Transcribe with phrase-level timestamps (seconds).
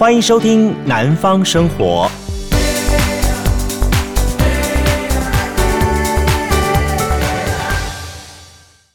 [0.00, 2.08] 欢迎收听《南方生活》。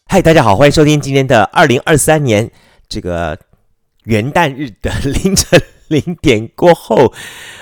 [0.08, 2.50] 嗨，大家好，欢迎收听今天的二零二三年
[2.90, 3.38] 这个
[4.06, 5.62] 元旦日的凌晨。
[5.88, 7.14] 零点过后，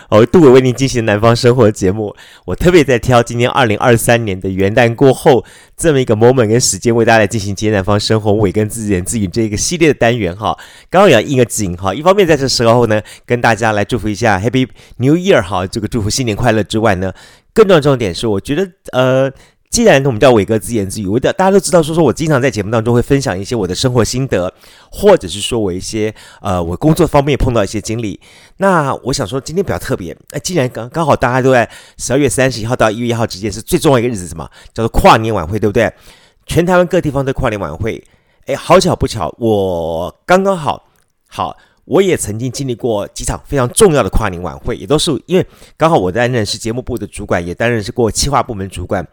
[0.10, 2.16] 哦，杜伟为您进行南方生活节目。
[2.46, 5.44] 我特别在挑今年二零二三年的元旦过后
[5.76, 10.58] 这么一个 moment 跟时间，为大家来进行今天南方生活伟跟自己言自语这一个系列的单元哈。
[10.90, 17.14] 刚好也要应个景哈，一方面在这时候呢，跟大家来祝福一下 Happy New Year 哈，这个祝福新年快乐之外呢，
[17.54, 19.32] 更重要重点是，我觉得呃。
[19.74, 24.54] 既然我们叫伟哥自言自语，我的大家都知道，说说我经常在节目当中会分享一些我的生活心得，
[24.92, 28.20] 或者是说我一些呃我工作方面碰到一些经历。
[28.58, 35.92] 那我想说今天比较特别，哎，既然刚刚好大家都在十二月三十一号到一月一号之间是最重要一个日子，什么叫做跨年晚会，对不对？
[36.46, 38.00] 全台湾各地方的跨年晚会，
[38.46, 40.84] 哎，好巧不巧，我刚刚好
[41.28, 45.44] 好，我也曾经经历过几场非常重要的跨年晚会，也都是因为
[45.76, 49.04] 刚好我担任是节目部的主管，也担任是过企划部门主管。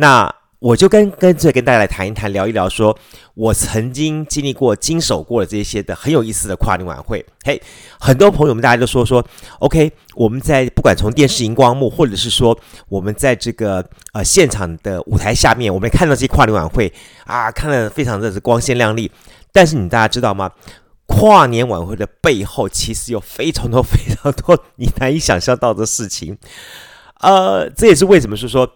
[0.00, 2.96] 那我就跟跟这跟大家来谈一谈，聊一聊，说
[3.34, 7.24] 我曾经经历过、经手过的这些的很有意思的跨年晚会。
[7.44, 7.60] 嘿，
[7.98, 9.24] 很多朋友们大家都说说
[9.58, 12.56] ，OK，我们在不管从电视荧光幕，或者是说
[12.88, 16.92] 我们在这个呃现场的舞台下面，我们看到这些跨年晚会
[17.24, 19.10] 啊，看得非常的光鲜亮丽。
[19.52, 20.50] 但是你大家知道吗？
[21.06, 26.38] 跨年晚会的背后，其实有非常多、非常多你难以想象到的事情。
[27.20, 28.68] 呃，这也是为什么是说。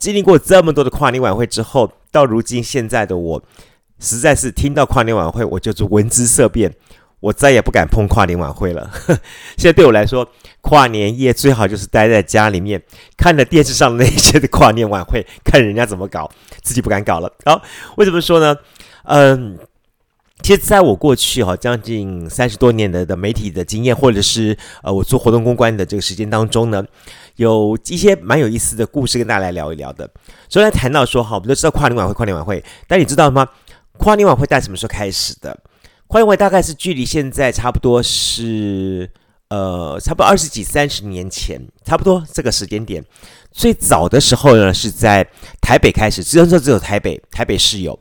[0.00, 3.42] 经历过这么多的跨年晚会之后，到如今现在的我，
[3.98, 6.74] 实在是听到跨年晚会我就是闻之色变，
[7.20, 8.90] 我再也不敢碰跨年晚会了。
[9.58, 10.26] 现在对我来说，
[10.62, 12.82] 跨年夜最好就是待在家里面，
[13.16, 16.30] 看着电视上那些的跨年晚会，看人家怎么搞，
[16.62, 17.30] 自己不敢搞了。
[17.44, 17.60] 好，
[17.98, 18.56] 为什么说呢？
[19.04, 19.58] 嗯。
[20.42, 26.82] 其实，在我过去哈将近三十多年的的媒体的经验，或者是呃我做活动公关的这个时间当中呢，
[27.40, 30.08] 有一些蛮有意思的故事跟大家来聊一聊的。
[30.46, 33.48] 所以来谈到说哈，我们都知道跨年晚会，跨年晚会，但你知道吗？
[33.96, 35.58] 跨年晚会在什么时候开始的？
[36.06, 39.10] 跨年晚会大概是距离现在差不多是
[39.48, 43.02] 呃差不多二十几三十年前，差不多这个时间点。
[43.50, 45.26] 最早的时候呢，是在
[45.62, 47.98] 台北开始，只有只有台北，台北市有。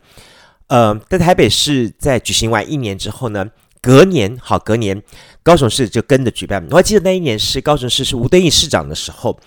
[0.67, 3.50] 呃，在台北市在举行完一年之后呢，
[3.81, 5.01] 隔年好，隔年
[5.41, 6.66] 高雄市就跟着举办。
[6.72, 9.40] 我还记得那一年是高雄市是吴敦义市长的时候，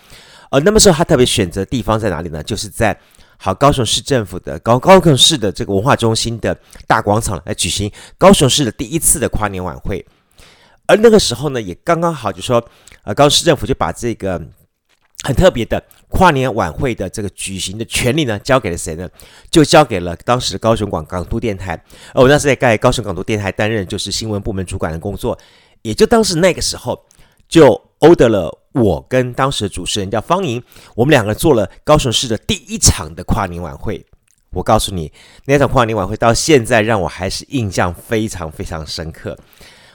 [0.50, 2.42] 呃，那么时候他特别选择地方在哪里呢？
[2.42, 2.98] 就是在
[3.36, 6.56] 好高雄市政府的高高雄市的这个文化中心的
[6.86, 10.04] 大广场来举行高雄市的第一次的跨年晚会。
[10.86, 12.64] 而那个时候呢，也刚刚好就说，
[13.04, 14.40] 呃，高雄市政府就把这个。
[15.24, 19.08] 很特别的跨年晚会的这个举行的权利呢，交给了谁呢？
[19.50, 21.80] 就交给了当时高雄广港都电台。
[22.12, 25.38] 而我当时在盖高雄港都电台担任就是新闻部门主管的工作，
[25.82, 27.06] 也就当时那个时候，
[27.48, 30.62] 就 order 了我跟当时的主持人叫方莹，
[30.96, 34.04] 我们两个做了高雄市的第一场的跨年晚会。
[34.50, 35.10] 我告诉你，
[35.46, 39.38] 那场跨年晚会到现在让我还是印象非常非常深刻。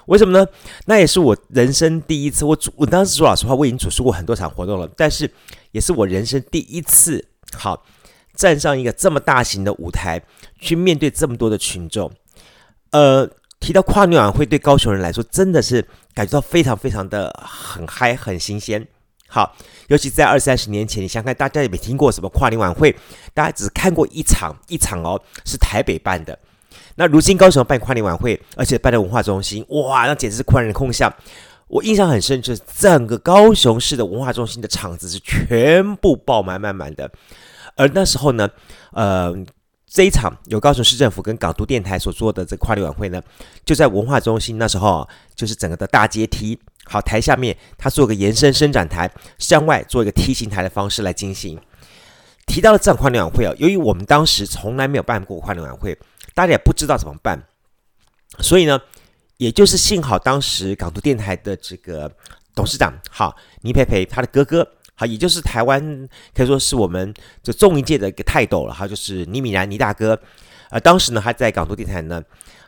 [0.07, 0.45] 为什么呢？
[0.85, 2.43] 那也是我人生第一次。
[2.43, 5.31] 我主，我当时说老实话，我已经主持过很多场活动了，但是
[5.71, 7.23] 也是我人生第一次，
[7.53, 7.85] 好
[8.33, 10.21] 站上一个这么大型的舞台，
[10.59, 12.11] 去面对这么多的群众。
[12.91, 13.29] 呃，
[13.59, 18.87] 提到跨年晚会，对高雄人来说，真的是感觉到非常非常的很嗨，很新鲜。
[19.27, 19.57] 好，
[19.87, 22.95] 尤其在二三十年前，你想想看，大家也没听过什么跨年晚会，
[23.33, 26.39] 大家只看过一场一场哦，是台北办的。
[26.99, 31.13] 那如今高雄办跨年晚会，而且办在文化中心，哇，那简直是宽人空巷。
[31.67, 37.11] 我印象很深，就是整个高雄市的文化中心的场子是全部爆满满满的。
[37.75, 38.49] 而那时候呢，
[38.93, 39.31] 呃，
[39.85, 43.21] 这一场由高雄市政府跟港都电台所做的这跨年晚会呢，
[43.63, 44.57] 就在文化中心。
[44.57, 51.59] 那时候就是整个的大阶梯，好，台下面它做个延伸伸展台，向外做一个梯形台的方式来进行。
[52.47, 55.95] 提到了这场跨年晚会啊，由于我们当时从来没有办过跨年晚会。
[56.37, 57.41] 大家也不知道怎么办，
[58.37, 58.79] 所以呢，
[59.37, 62.11] 也就是幸好当时港都电台的这个
[62.53, 64.63] 董事长，好，倪培培他的哥哥，
[64.93, 67.11] 好，也就是台湾可以说是我们
[67.41, 70.21] 这综艺界的一个泰斗了，哈，就是倪米然倪大哥，
[70.69, 72.21] 呃，当时呢还在港都电台呢，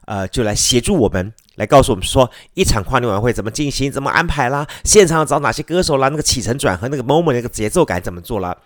[0.07, 8.57] 呃，就来协助我们，来告诉我们说一场跨年晚会怎么进行，怎么安排啦，现场找哪些歌手啦，那个起承转合那个 moment 那个节奏感怎么做啦。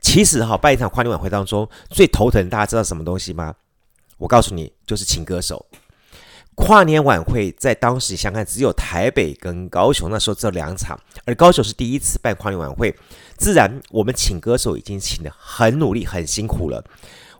[0.00, 3.54] 其实哈，办一场跨年晚会当中最头疼，大家知道什么东西吗？
[4.18, 5.66] 我告诉你，就是请歌手。
[6.54, 12.96] 跨年晚会在当时想想看，只有台北跟高雄那时候这两场，而高雄是第一次办跨年晚会，
[13.36, 16.82] 自然我们请歌手已经请的很努力、很辛苦了。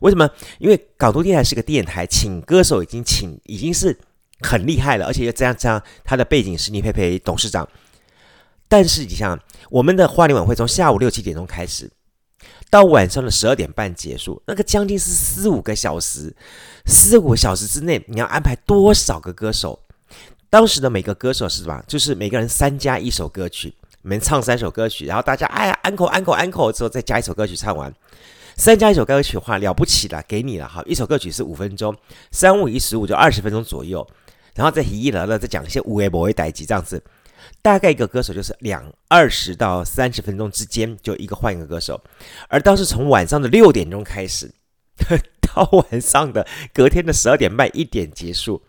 [0.01, 0.29] 为什么？
[0.59, 3.99] 因为港都电台是个电台，请歌手已经请已经是
[4.41, 7.67] 很厉害了，而且又这样这样，他的背景是倪佩培董事长。
[8.69, 9.39] 但是你想，
[9.71, 11.91] 我们的跨年晚会从下午六七点钟开始，
[12.69, 16.35] 到晚上的十二点半结束，那个将近是四五个小时，
[16.85, 19.79] 四五个小时之内，你要安排多少个歌手？
[20.51, 21.83] 当时的每个歌手是什么？
[21.87, 27.93] 就是每个人三加一首歌曲，你们唱三首歌曲，然后大家哎呀，安可安可安可之后再加一首歌曲唱完，
[28.57, 31.95] 三加一首歌曲的话了不起了，给你了哈，一首歌曲是五分钟，
[32.31, 34.07] 三五一十五就二十分钟左右，
[34.55, 37.03] 然后再一了了再讲一些无为不为代志这样子。
[37.63, 42.03] 大概一个歌手就是两二十到三十分钟之间，就一个换一个歌手。
[42.49, 44.53] 而当时从晚上的六点钟开始，
[45.41, 48.63] 到晚上的隔天的十二点半一点结束。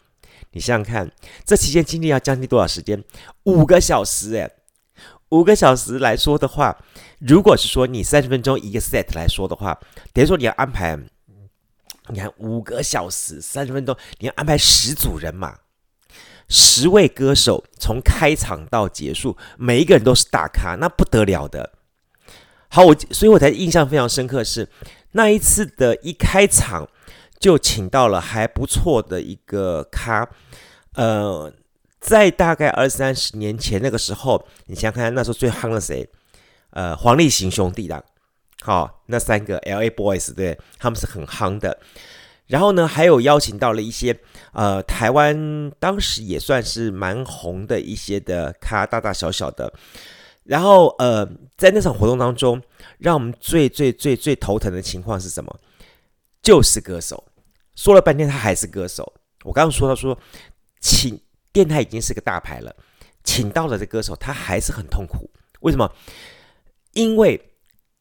[0.51, 1.11] 你想想看，
[1.45, 3.03] 这期间经历要将近多少时间？
[3.43, 4.49] 五个小时诶，
[5.29, 6.77] 五个小时来说的话，
[7.19, 9.77] 如果是说你三十分钟一个 set 来说的话，
[10.13, 10.97] 等于说你要安排，
[12.07, 15.57] 你看五个小时三十分钟，你要安排十组人马。
[16.49, 21.73] 十位歌手从开场到结束，每一个人都是大咖，那不得了的。
[22.69, 24.67] 好，我所以我才印象非常深刻是
[25.11, 26.87] 那一次的一开场
[27.39, 30.29] 就请到了还不错的一个咖。
[30.93, 31.51] 呃，
[31.99, 36.09] 在大概二三十年前那个时候，你想想看，那时候最夯的谁？
[36.71, 38.03] 呃，黄立行兄弟的，
[38.61, 41.79] 好，那三个 LA Boys 对，他们是很夯的。
[42.47, 44.17] 然后呢，还有邀请到了一些
[44.53, 49.73] 呃台湾当时也算是蛮红的一些的咖，大大小小的。
[50.43, 51.27] 然后呃，
[51.57, 52.61] 在那场活动当中，
[52.99, 55.59] 让我们最最最最头疼的情况是什么？
[56.41, 57.21] 就是歌手
[57.75, 59.13] 说了半天，他还是歌手。
[59.43, 60.17] 我刚刚说到说，
[60.79, 61.19] 请
[61.51, 62.73] 电台已经是个大牌了，
[63.25, 65.29] 请到了这歌手，他还是很痛苦。
[65.59, 65.91] 为什么？
[66.93, 67.51] 因为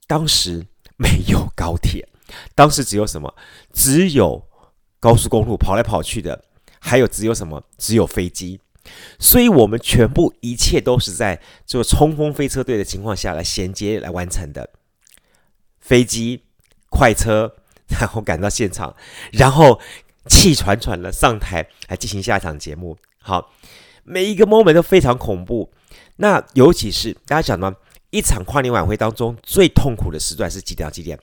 [0.06, 0.64] 当时
[0.96, 2.08] 没有高铁。
[2.54, 3.34] 当时只有什么？
[3.72, 4.46] 只有
[5.00, 6.44] 高速公路跑来跑去的，
[6.80, 7.62] 还有只有什么？
[7.78, 8.60] 只有飞机。
[9.18, 14.70] 所以我们全部一切都是在这个冲锋飞车队的情况下来衔接来完成的。
[15.80, 16.44] 飞机、
[16.88, 17.56] 快车，
[17.88, 18.94] 然后赶到现场，
[19.32, 19.80] 然后
[20.26, 22.96] 气喘喘的上台来进行下一场节目。
[23.18, 23.52] 好，
[24.04, 25.72] 每一个 moment 都非常恐怖。
[26.16, 27.74] 那尤其是大家讲到
[28.10, 31.18] 一场跨年晚会当中最痛苦的时段是几点到几点？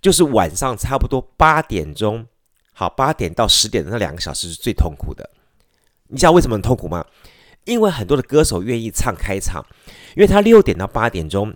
[0.00, 2.26] 就是晚上差不多八点钟，
[2.72, 5.28] 好，八点到十点的那两个小时是最痛苦的。
[6.08, 7.04] 你知道为什么很痛苦吗？
[7.64, 9.64] 因为很多的歌手愿意唱开场，
[10.14, 11.52] 因为他六点到八点钟，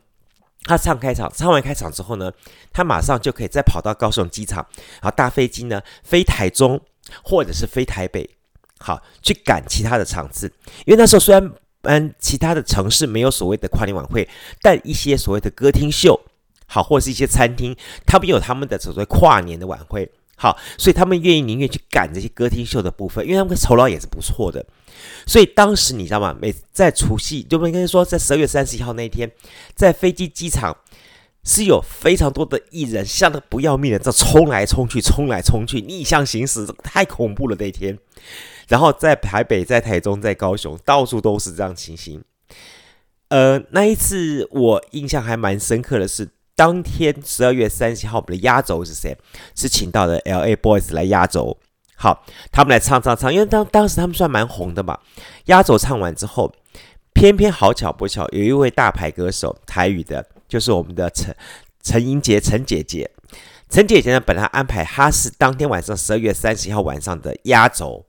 [0.65, 2.33] 他唱开场，唱完开场之后呢，
[2.73, 4.67] 他马上就可以再跑到高雄机场，
[5.01, 6.81] 然后搭飞机呢飞台中
[7.23, 8.29] 或者是飞台北，
[8.81, 10.53] 好，去赶其他的场次。
[10.85, 11.53] 因为那时候虽然
[11.83, 14.29] 嗯其他的城市没有所谓的跨年晚会，
[14.61, 16.21] 但一些所谓的歌厅秀。
[16.73, 17.75] 好，或者是一些餐厅，
[18.07, 24.65] 他们有他们的所谓跨年的晚会，好，所以他们愿意宁愿去赶这些歌厅秀的部分，因为他们的酬劳也是不错的。
[25.27, 26.33] 所以当时你知道吗？
[26.41, 29.29] 每在除夕，就应该说在十二月三十一号那一天，
[29.75, 30.77] 在飞机机场
[31.43, 37.99] 是有非常多的艺人，像那不要命的这冲来冲去，冲来冲去，逆向行驶，太恐怖了那一天。
[38.69, 42.23] 然后在台北、在台中、在高雄，到处都是这样情形。
[43.29, 46.29] 呃，那一次我印象还蛮深刻的是。
[46.61, 49.17] 当天十二月三十号，我们的压轴是谁？
[49.55, 50.55] 是请到的 L.A.
[50.55, 51.57] Boys 来压轴。
[51.97, 52.23] 好，
[52.53, 54.99] 他们来唱唱唱，因为当当时他们算蛮红的嘛。
[55.47, 56.53] 压轴唱完之后，
[57.15, 61.35] 偏偏好巧不巧，有一位大牌歌手，台语的，就是我们的陈
[61.83, 63.11] 陈英杰陈姐姐。
[63.71, 68.05] 陈姐姐呢，本来安排她是当天晚上十二月三十号晚上的压轴。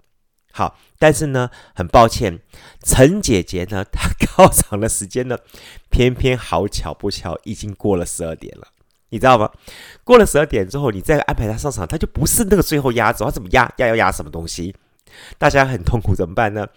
[0.52, 2.38] 好，但是呢，很抱歉，
[2.84, 5.36] 陈姐姐呢， 她高场的时间呢，
[5.90, 8.68] 偏偏好巧不巧，已经过了十二点了，
[9.10, 9.50] 你知道吗？
[10.04, 13.74] 过了十二点之后，你再安排她上场，她就不是那个最后压轴，她怎么压？
[13.78, 14.76] 压要压什么东西？
[15.40, 16.68] 大家很痛苦，怎么办呢？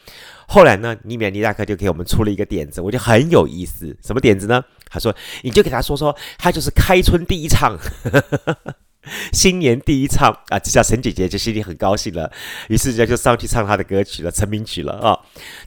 [0.49, 3.95] 后来呢，尼米尼大哥就给我们出了一个点子，我觉得很有意思。
[4.03, 4.65] 什么点子呢？
[4.89, 7.79] 他说，你就给他说说，他就是开春第一场。
[9.33, 12.31] 新年第一唱啊，这下陈姐姐就心里很高兴了，
[12.69, 15.19] 于是人家就上去唱她的歌曲了，成名曲了啊。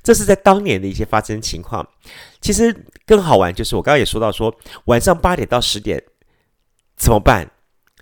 [0.01, 1.87] 这是在当年的一些发生情况。
[2.41, 2.75] 其实
[3.05, 6.03] 更好玩就是我刚刚也说到说，晚上八点到十点
[6.95, 7.51] 怎么办？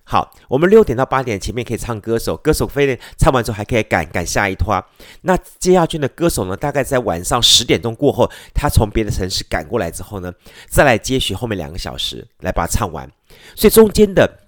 [0.04, 4.82] 好，我们六点到八点前面可以唱歌手，歌手飞呢唱完之后还可以赶赶下一拖。
[5.24, 10.32] 那接下去的歌手呢，大概在晚上十点钟过后，他从别的城市赶过来之后呢，
[10.70, 13.12] 再来接续后面两个小时来把它唱完。
[13.56, 14.45] 所以中间的。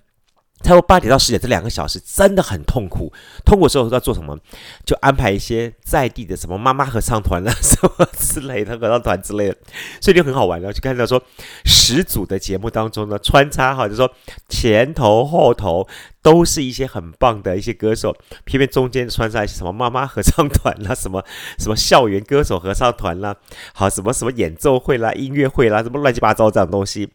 [0.63, 3.13] 差不多八点到十点这两个小时真的很痛苦。
[3.45, 4.37] 痛苦的时候要做什么？
[4.85, 9.57] 就安排一些在地的什么妈妈合唱团啊， 什么之类的合唱团之类的，
[10.01, 10.73] 所以就很好玩了。
[10.73, 11.21] 就看到说
[11.63, 14.11] 十组的节目当中呢，穿插哈，就是说
[14.49, 15.87] 前头后头
[16.21, 21.23] 都是一些很棒的一些歌手，偏偏中间穿插一些什么妈妈合唱团啦，什么
[21.59, 23.35] 什么校园歌手合唱团啦，
[23.73, 27.09] 好什么什么演奏会啦、音乐会啦，什么乱七八糟这样东西，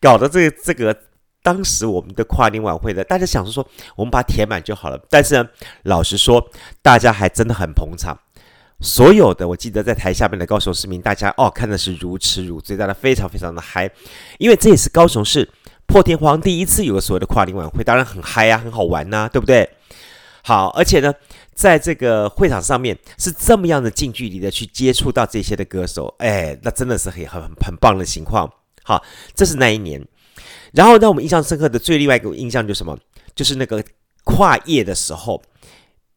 [0.00, 0.94] 搞得这个这个。
[1.48, 5.00] 当时我们的跨年晚会的，大家想说说，我们把它填满就好了。
[5.08, 5.48] 但是呢，
[5.84, 6.46] 老实说，
[6.82, 8.14] 大家还真的很捧场。
[8.80, 13.90] 所有的，我记得在台下面的高雄市民，大家哦看的是如痴如醉，大家非常非常的嗨，
[14.36, 15.48] 因为这也是高雄市
[15.86, 19.70] 破天荒第一次有个所谓的跨年晚会，当然很嗨啊，很好玩呐、对不对？
[20.42, 21.14] 好，而且呢，
[21.54, 28.52] 在这个会场上面是这么样的近距离的去接触到这些的歌手，哎，那真的是很很很棒的情况。
[28.82, 29.02] 好，
[29.34, 30.06] 这是那一年。
[30.72, 32.98] 然后让我们印象深刻的最另外一个印象就是什么？
[33.34, 33.82] 就是那个
[34.24, 35.42] 跨夜的时候，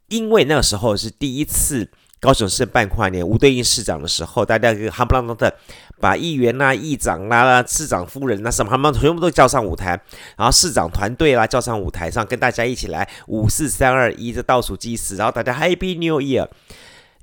[0.10, 1.90] 因为那个时候是第一次
[2.20, 5.56] 高雄市办跨年，吴敦义市长的时候，大家夯不啷当的
[6.00, 10.00] 把议员啦、议长啦、市长夫人啦什么他们全部都叫上舞台，
[10.38, 16.48] 然后市长团队啦叫上舞台上，跟大家一起来五四三二一的倒数计时，然后大家 Happy New Year。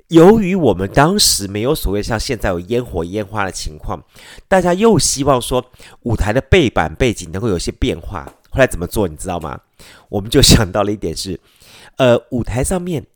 [0.09, 4.03] 由于我们当时没有所谓像现在有烟火烟花的情况，
[4.49, 5.65] 大家又希望说
[6.03, 8.25] 舞台的背板背景能够有些变化。
[8.51, 9.61] 后来怎么做你知道吗？
[10.09, 11.39] 我们就想到了一点是，
[11.97, 13.07] 呃，舞台上面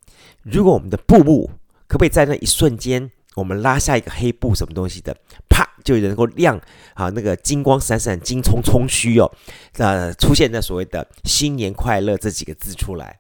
[0.43, 1.51] 如果我们的布幕
[1.87, 5.17] 可不可以在那一瞬间，我们拉下一个黑布什么东西的，
[5.49, 6.61] 啪就能够亮
[6.93, 9.33] 啊，那个金光闪闪金葱葱须哦，
[9.79, 13.19] 呃，出现在所谓的新年快乐这几个字出来。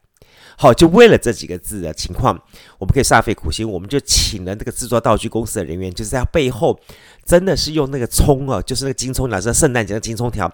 [0.56, 2.40] 好，就为了这几个字的情况，
[2.78, 6.78] 我们可以煞费苦心，我们就请了那个制作道具公司的人员，就是在背后，
[7.24, 10.52] 真的是用那个葱啊，就是那个金葱条，是圣诞节的金葱条，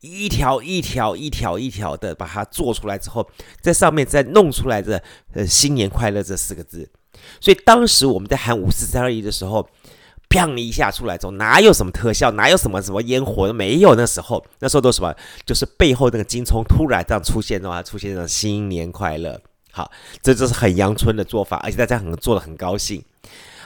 [0.00, 3.28] 一条一条一条一条的把它做出来之后，
[3.60, 5.02] 在上面再弄出来的
[5.32, 6.88] 呃“新年快乐”这四个字。
[7.40, 9.68] 所以当时我们在喊五四三二一的时候。
[10.28, 13.94] 砰一下出来之后，哪有什么特效，哪有什么什么烟火都没有。
[13.94, 15.14] 那时候，那时候都什么，
[15.46, 19.40] 就是背后那个金葱突然这样出现的话，出现了新年快乐。
[19.70, 19.90] 好，
[20.22, 23.02] 这就是很阳春的做法，而且大家可能做的很高兴。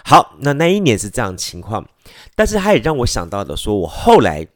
[0.04, 1.88] 好，那那一年是这样情况，
[2.34, 4.46] 但是他也让我想到的，说我后来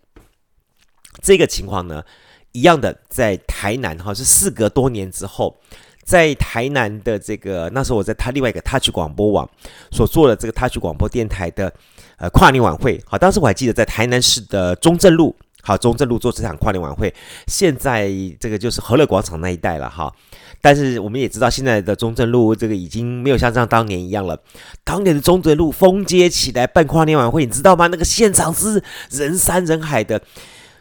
[1.22, 2.04] 这个情况呢，
[2.52, 5.56] 一样的在台南哈，是事隔多年之后。
[6.04, 9.50] 在台南的这个那时候，我在他另外一个 Touch 广播网
[9.90, 11.74] 所做的这个 Touch 广播电台的
[12.18, 17.12] 呃跨年晚会，好，当时我还记得在台南市的中正路，好，中正路做这场跨年晚会，
[17.46, 20.12] 现在这个就是和乐广场那一带了哈。
[20.60, 24.38] 但是我们也知道，现在的中正路这个已经没有像像当年一样了。
[24.82, 27.86] 当年的中正路封街起来办跨年晚会，你知道吗？
[27.86, 30.20] 那个现场是人山人海的，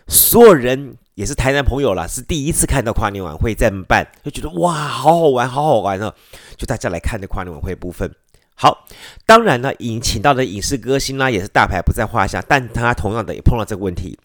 [0.08, 0.98] 所有人。
[1.16, 6.14] 也是台南朋友了，是第一次看到跨年晚会在办，就觉得哇，好好玩，好好玩哦！
[6.58, 8.14] 就大家来看的跨年晚会部分。
[8.56, 8.88] 好，
[9.26, 14.18] 当然呢，引请到的影视歌星啦，也是大牌不在话下，但他同样的也碰到这个问题，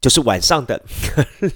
[0.00, 0.80] 就是晚上的
[1.16, 1.50] 呵呵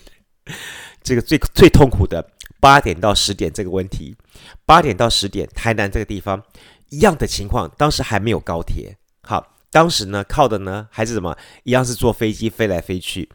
[1.04, 4.16] 这个最最痛苦的八点到十点这个问题。
[4.64, 6.42] 八点到十点，台南这个地方
[6.88, 8.96] 一样的情况，当时还没有高铁。
[9.22, 11.36] 好，当时呢靠的呢还是什么？
[11.64, 13.28] 一样是坐飞机飞来飞去。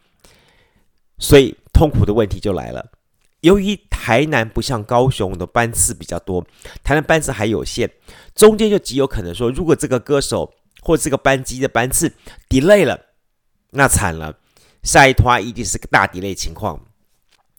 [1.19, 2.91] 所以痛苦的问题就来了，
[3.43, 6.45] 由于台南不像高雄的班次比较多，
[6.81, 7.89] 台南班次还有限，
[8.33, 12.13] 中间就极有可能说，如果这个歌手或这个班机的班次
[12.47, 12.97] delay 了，
[13.71, 14.37] 那惨了，
[14.81, 16.79] 下一趟一定是个大 delay 情况。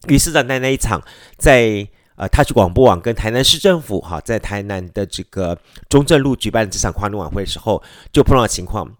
[0.08, 1.02] 于是呢，在那一场，
[1.36, 1.86] 在
[2.16, 5.58] 呃他去广播网跟台南市政府哈，在台南的这个
[5.90, 8.96] 中正路举办的这场跨年晚会的时候，就碰到情况，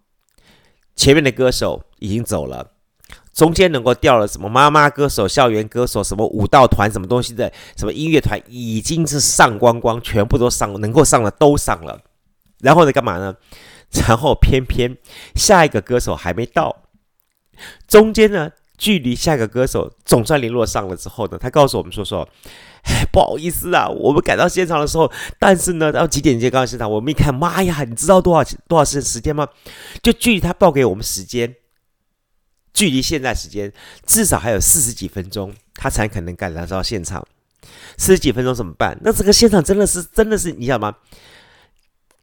[0.95, 2.74] 前面的歌手已经走了。
[3.35, 12.01] 中间能够调了什么妈妈歌手、校园歌手、什么舞蹈团、什么东西的、什么音乐团，已经是上光光，全部都上，能够上的都上了。
[12.61, 13.35] 然后呢，干嘛呢？
[14.09, 14.97] 然后偏偏
[15.35, 16.85] 下一个歌手还没到，
[17.87, 22.29] 中间呢，距离下一个歌手总算联络上了之后呢，他告诉我们说说，
[23.13, 26.91] 不好意思啊，我们赶到现场的时候，但是呢，到几点就赶到现场？
[26.91, 29.49] 我们一看，妈呀，你知道多少多少时时间吗？
[30.03, 31.55] 就距离他报给我们时间。
[32.75, 33.73] 距离现在时间
[34.05, 37.27] 至少还有四十几分钟，他才可能赶得到现场。
[37.97, 38.99] 四十几分钟怎么办？
[39.03, 40.95] 那这个现场真的是真的是你想吗？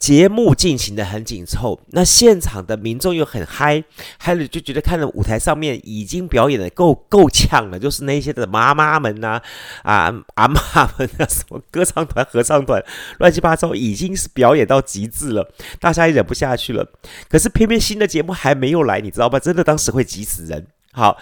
[0.01, 3.83] 节目进行得很紧凑，那现场的民众又很嗨，
[4.17, 9.39] 嗨了就觉得看着舞台上面已经表演得够够呛了，就是那些的妈妈们呐、
[9.83, 10.59] 啊，阿妈
[10.97, 12.83] 们啊，什么歌唱团、合唱团，
[13.19, 16.83] 乱七八糟，已经是表演到极致了，大家也忍不下去了。
[17.29, 19.39] 可是偏偏新的节目还没有来，你知道吧？
[19.39, 20.65] 真的当时会急死人。
[20.93, 21.19] 好，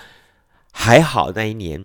[0.71, 1.83] 还好那一年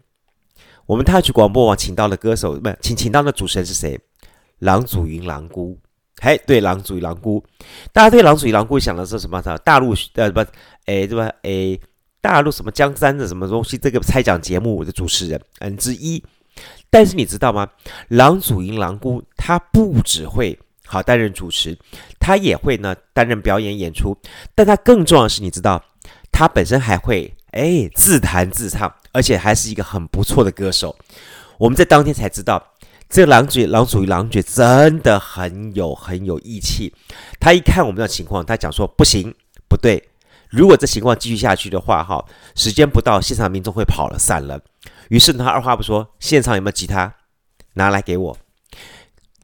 [0.87, 3.99] 我们大曲广播网请到的歌手，不，请请到的主持人是谁？
[4.61, 5.81] 郎祖筠，郎姑。
[6.21, 7.43] 嘿，对，狼祖与狼姑。
[7.93, 9.43] 大家对狼祖与狼姑想的是什么？
[9.65, 10.41] 大陆呃不，
[10.87, 11.31] 哎对吧？
[11.43, 11.79] 哎，
[12.21, 13.77] 大陆什么江山的什么东西？
[13.77, 16.23] 这个猜奖节目的主持人嗯之一。
[16.89, 17.69] 但是你知道吗？
[18.09, 21.77] 狼祖赢狼姑他不只会好担任主持，
[22.21, 24.17] 他也会呢担任表演演出。
[24.55, 25.83] 但他更重要的是，你知道，
[26.31, 30.97] 他本身还会哎自弹自唱，而且还是一个很不错的歌手。
[31.59, 32.74] 我们在当天才知道。
[33.15, 36.93] 这个郎爵，郎祖筠，郎爵真的很有很有义气。
[37.39, 39.33] 他一看我们的情况，他讲说：“不行，
[39.69, 40.03] 不对，
[40.51, 42.25] 如果这情况继续下去的话，哈，
[42.57, 44.61] 时间不到，现场民众会跑了，散了。”
[45.11, 47.15] 于是他二话不说，现场有没有吉他，
[47.75, 48.37] 拿来给我。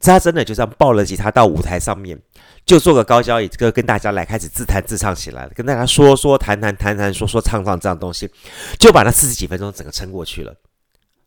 [0.01, 2.19] 他真的就这样抱了吉他到舞台上面，
[2.65, 8.29] 就坐个高脚椅，跟跟大家来开始自弹自唱起来了，跟大家说说谈谈谈谈说说唱唱这样东西，
[8.77, 10.53] 就把那四十几分钟整个撑过去了。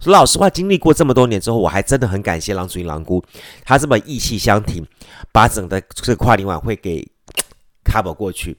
[0.00, 3.24] 说老实话，经历过这么多年之后，我还真的很感谢郎祖筠郎姑，
[3.64, 4.86] 他这么义气相挺，
[5.32, 7.06] 把整个这个跨年晚会给
[7.84, 8.56] cover 过去。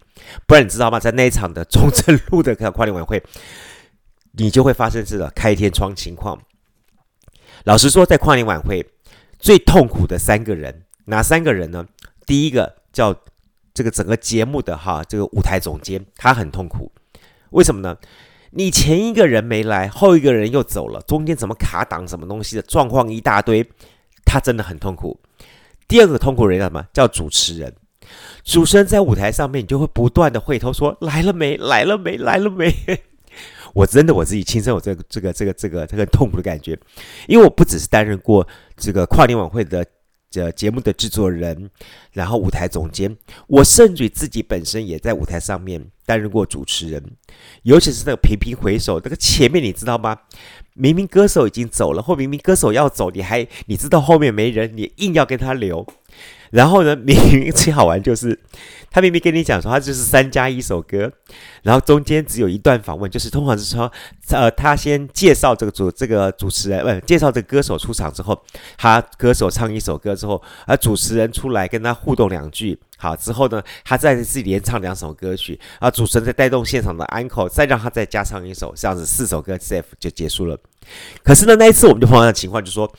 [0.48, 1.00] 不然你知道吗？
[1.00, 3.22] 在那一场的中正路的跨年晚会，
[4.32, 6.39] 你就会发生这个开天窗情况。
[7.65, 8.88] 老实说，在跨年晚会
[9.38, 11.86] 最痛苦的三个人，哪三个人呢？
[12.25, 13.15] 第一个叫
[13.74, 16.92] 这个整个节目的哈这个舞台总监，他很痛苦，
[17.51, 17.96] 为什么呢？
[18.58, 23.70] 你前一个人没来，后一个人又走了，中间怎么卡档什么东西的状况一大堆，
[24.24, 25.20] 他真的很痛苦。
[25.90, 26.88] 第二个痛苦人叫什么？
[26.94, 27.76] 叫主持人。
[28.46, 31.58] 主持人在舞台上面，你就会不断的回头说来了没？
[31.58, 32.16] 来了没？
[32.16, 32.74] 来了没？
[33.76, 36.80] 我真的我自己亲身有这个这个这个这个这个痛苦的感觉，
[37.28, 38.48] 因为我不只是担任过
[38.78, 39.86] 这个跨年晚会的。
[40.36, 41.70] 这节目的制作人，
[42.12, 43.15] 然后舞台总监，
[43.48, 47.01] 我甚至于自己本身也在舞台上面担任过主持人，
[47.63, 50.18] 尤其是那个频频回首，那个前面你知道吗？
[50.74, 55.88] 明明歌手已经走了，或明明歌手要走，你还你知道后面没人，你硬要跟他留。
[56.56, 58.40] 然后呢，明明最好玩就是，
[58.90, 61.12] 他明明跟你讲说他就是三加一首歌，
[61.64, 63.92] 然后中间只有一段访问，就是通常是说，
[64.30, 68.42] 呃，他先介绍这个主这个主持人，不、呃，介绍这个歌手出场之后，
[68.78, 80.58] 他歌手唱一首歌之后，而主持人出来跟他互动两句，好之后呢，他再自己连唱两首歌曲，啊，主持人再带动现场的安可，再让他再加唱一首，这样子四首歌 safe 就结束了。
[81.22, 82.90] 可是呢，那一次我们就碰到的情况，就是说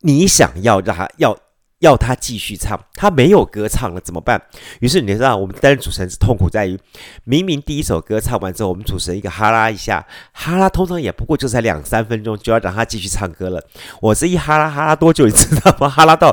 [0.00, 1.34] 你想要让他要。
[1.82, 4.40] 要他继续唱，他没有歌唱了怎么办？
[4.78, 6.78] 于是你知道，我们担任主持人是痛苦在于，
[7.24, 13.60] 明明第一首歌唱完之后，我们主持人一个哈拉一下，哈拉通常也不过就才两三分钟，就要让他继续唱歌了。
[14.00, 15.88] 我这一哈拉哈拉多久，你知道吗？
[15.88, 16.32] 哈拉到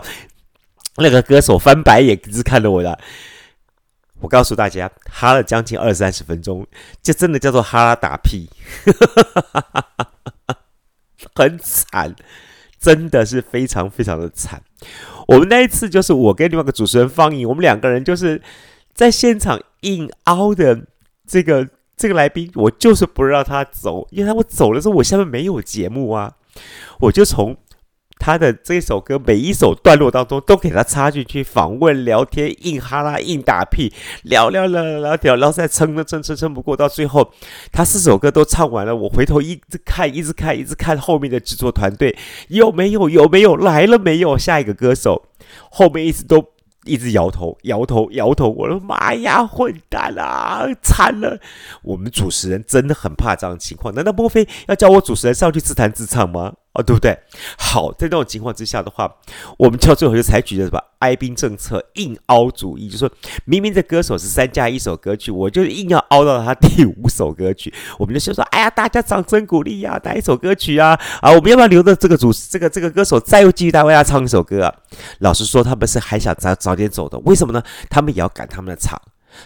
[0.98, 3.00] 那个歌手翻白眼，一直看着我的。
[4.20, 6.68] 我告诉大家，哈了将近二三十分钟，
[7.02, 8.48] 这真的叫做哈拉打屁，
[11.34, 12.16] 很惨。
[12.80, 14.64] 真的是非常非常的惨。
[15.30, 18.42] 我们那一次就是我跟另外一个主持人方颖，我们两个人就是
[18.94, 20.80] 在现场硬凹的
[21.28, 26.34] 这个这个来宾，我就是不让他走，因为他我走了之后，我下面没有节目啊，
[27.00, 27.56] 我就从。
[28.20, 33.92] 他的这首歌每一首段落当中都给他插进去访问、聊天、硬哈拉、硬打屁，
[34.24, 37.32] 聊聊聊聊聊，然后再撑着撑撑撑不过，到最后
[37.72, 38.94] 他四首歌都唱完了。
[38.94, 42.16] 我回头一直看，一直看，一直看后面的制作团队
[42.50, 45.24] 有没有有没有来了没有下一个歌手，
[45.72, 46.44] 后面一直都
[46.84, 48.50] 一直摇头摇头摇头。
[48.50, 51.40] 我的妈呀，混蛋啊，惨了！
[51.84, 56.54] 我们主持人真的很怕这样的情况，难道莫非要叫我主持人上去自弹自唱吗？
[56.82, 57.18] 对不对？
[57.58, 59.12] 好，在这种情况之下的话，
[59.58, 63.10] 我们到最后就采取的什么哀兵政策，硬凹主义，就说
[63.46, 67.74] 明明这歌手是三加一首歌曲，我就硬要凹到他第五首歌曲。
[67.98, 71.00] 我们就先说，哎呀，大家掌声鼓励呀，哪一首歌曲啊？
[71.22, 74.74] 啊，我们要不要留着这个主这个这个歌手再又继续再为他唱一首歌啊？
[75.20, 77.64] 老实说，他们是还想早早点走的，为什么呢？
[77.90, 79.00] 他们也要赶他们的场。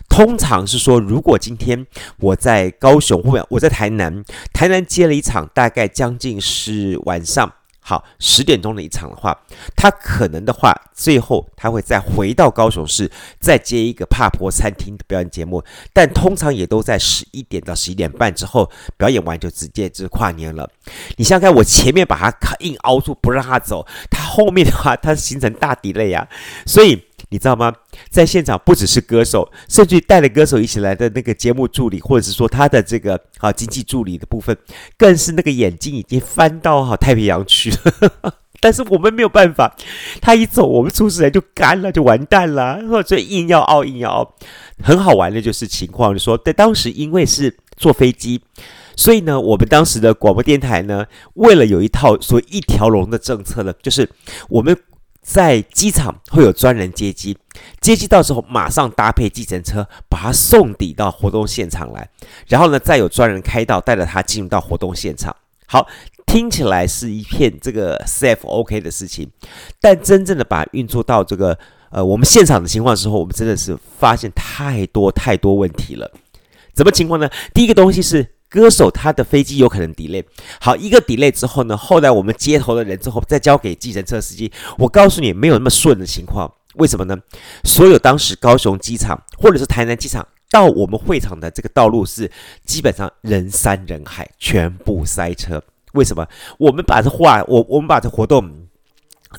[0.10, 1.86] 通常是说，如果今天
[2.20, 9.38] 我在高雄或者我在台南，台南接了一场，大概将近是晚上好十点钟的一场的话，
[9.76, 20.70] 他可能的话，最后他会再回到高雄市，再接一个帕坡餐厅的表演节目，但通常也都在十一点到十一点半之后表演完就直接就是跨年了。
[21.18, 26.28] 你想想看，我前面把他硬凹住不让他走，他后面的话他形成大底累呀，
[26.66, 27.04] 所以。
[27.34, 27.74] 你知道吗？
[28.12, 34.56] 在现场不只是歌手，甚至带了歌手一起来的那个节目助理，或者是说他的这个啊经济助理的部分，
[35.00, 38.36] 更是那个眼睛已经翻到哈太平洋去了。
[38.62, 39.76] 但是我们没有办法，
[40.22, 42.80] 他一走，我们主持人就干了，就完蛋了。
[43.04, 44.36] 所以硬要熬，硬要熬。
[44.84, 48.40] 很好玩的就是情况，就说在当时因为是坐飞机，
[48.96, 54.08] 所以呢，我们当时的广播电台呢，为了有一套所谓一条龙的政策呢，就是
[54.50, 54.78] 我们
[55.24, 57.36] 在机场会有专人接机，
[57.80, 62.10] 接机到时候马上搭配计程车把他送抵到活动现场来，
[62.48, 65.34] 然后呢，再有专人开道带着他进入到活动现场。
[65.66, 65.88] 好，
[66.28, 69.32] 听起来是一片这个 safe OK 的事情，
[69.80, 71.58] 但真正的把运作到这个
[71.90, 76.12] 呃我们现场的情况的时候，我们真的是发现太多太多问题了。
[76.76, 77.30] 什么情况呢？
[77.54, 80.24] 第一个东西是歌手他的飞机有可能 delay。
[80.62, 84.52] 好，一个 delay 之后呢，后来我们接头的人之后再交给计程车司机。
[84.78, 86.54] 我告诉你，没有那么顺的情况。
[86.76, 87.18] 为什么呢？
[87.64, 92.32] 所有当时高雄机场或者是台南机场到我们会场的这个道路是
[92.64, 95.64] 基本上人山人海，全部塞车。
[95.94, 96.28] 为什么？
[96.60, 98.68] 我们把这话，我我们把这活动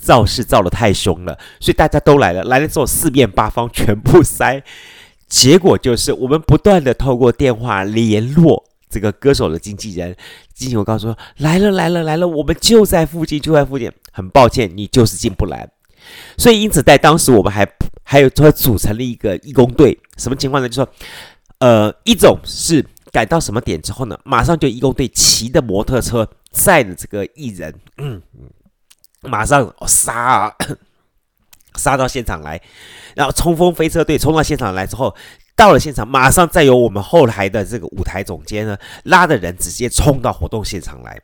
[0.01, 2.43] 造势造得太凶了，所以大家都来了。
[2.43, 4.61] 来了之后，四面八方全部塞。
[5.29, 10.15] 结果就是，我们不断的透过电话联络这个歌手的经纪人，
[10.55, 13.91] 经纪人告诉说来了来了来了，我们就在附近，就在附近。
[14.13, 15.69] 很抱歉，你就是进不来。
[16.39, 17.69] 所以因此，在当时我们还
[18.05, 20.69] 还有说组成了一个义工队，什么情况呢？
[20.69, 20.89] 就说，
[21.59, 28.23] 呃，一种是赶到什么点之后呢，马上就义工队骑的摩托车载着这个艺人，嗯，
[29.23, 30.55] 马上杀啊！
[31.77, 32.61] 杀到现场来，
[33.17, 35.13] 然后冲锋飞车队冲到现场来之后，
[35.57, 41.21] 到了现场，马上再由我们后台的这个舞台总监呢，拉着人直接冲到活动现场来。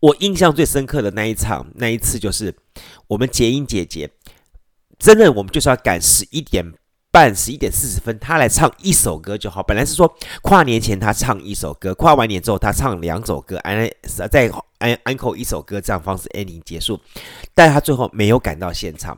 [0.00, 2.54] 我印象最深刻的那一场，那一次就是
[3.06, 4.10] 我们洁英姐姐，
[4.98, 6.72] 真的我们就是要赶十一点
[7.10, 9.62] 半、十一点四十分，她来唱一首歌就好。
[9.62, 13.90] 本来是说跨年前她唱一首歌，跨完年之后她唱两首歌，哎，
[14.28, 14.50] 在。
[14.90, 17.00] 安安可一首歌这样方式 ending 结束，
[17.54, 19.16] 但他最后没有赶到现场，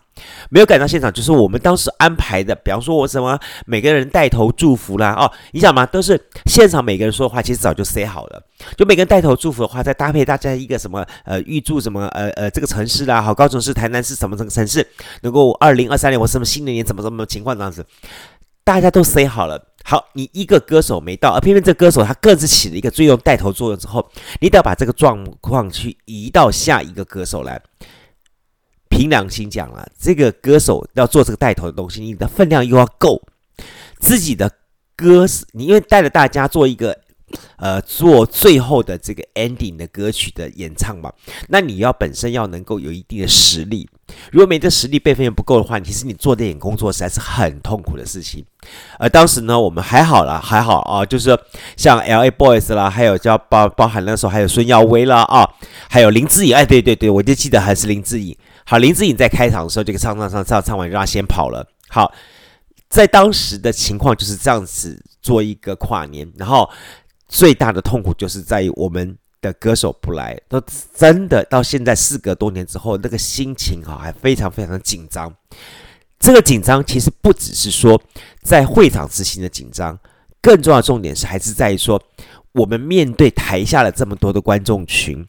[0.49, 5.85] 没有赶到现场，就是我们当时安排的，比方说我什么每个人带头祝福啦，哦，你想吗？
[5.85, 8.43] 都是现场每个人说的话，其实早就 say 好了，
[8.77, 14.87] 就每个人带头祝福的话，再搭配大家一个什么呃预祝什么呃呃这个城市啦，好，高雄市、台南市什么这个城市
[15.23, 17.85] 能够二零二三年或什么新的一年怎么怎么情况这样子，
[18.65, 19.63] 大家都 say 好了。
[19.89, 24.05] 好，你一个歌手没到，而偏偏这歌手他各自起了一个最用带头作用之后，
[24.41, 27.63] 你得要把这个状况去移到下一个歌手来。
[28.91, 33.23] 凭良心讲了，这个歌手要做这个带头的东西，你的分量又要够，
[34.01, 34.51] 自己的
[34.97, 37.06] 歌，你因为带着大家做一个。
[37.57, 41.13] 呃，做最后的这个 ending 的歌曲的演唱嘛，
[41.49, 43.89] 那你要本身要能够有一定的实力。
[44.31, 48.45] 如果没这实力，备份也不够的话，其实你做电影工作实在是很痛苦的事情。
[48.99, 51.37] 而当时呢，我们还好啦，还好啊，就是
[51.77, 55.49] 像 LA Boys 啦，还有叫包包含那时候还有孙耀威啦啊，
[55.91, 58.37] 还有林志颖，哎，对对对，我就记得还是林志颖。
[58.65, 61.67] 好，林志颖在开场的时候就唱唱唱唱唱完，让他先跑了。
[61.89, 62.13] 好，
[62.89, 66.71] 在当时的情况就是这样子做一个跨年，然后。
[67.29, 70.63] 最大的痛苦就是在于我们的歌手不来，都
[70.95, 75.35] 真的到现在事隔多年之后，那个心情哈还非常非常紧张。
[76.19, 78.01] 这个紧张其实不只是说
[78.43, 79.99] 在会场执行的紧张，
[80.41, 82.01] 更重要的重点是还是在于说
[82.53, 85.27] 我们面对台下的这么多的观众群，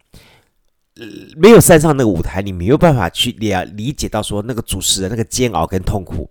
[1.35, 6.29] 没有站上那个舞台，你没有办法去理理解到说那个主持人那个煎熬跟痛苦。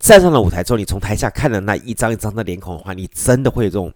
[0.00, 3.92] 站上了舞台之后，你从台下看了那一张一张的脸孔的话，你真的会有这种。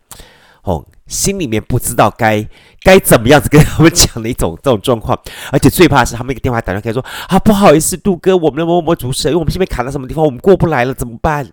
[0.62, 2.46] 哦，心里面不知道该
[2.82, 5.20] 该怎么样子跟他们讲的一种 这种状况，
[5.50, 11.44] 而且最怕是他们一个电话打电话说啊，不好意思，杜哥，我们的某某主持人，因为我们这边卡在什么地方，我们过不来了，怎么办？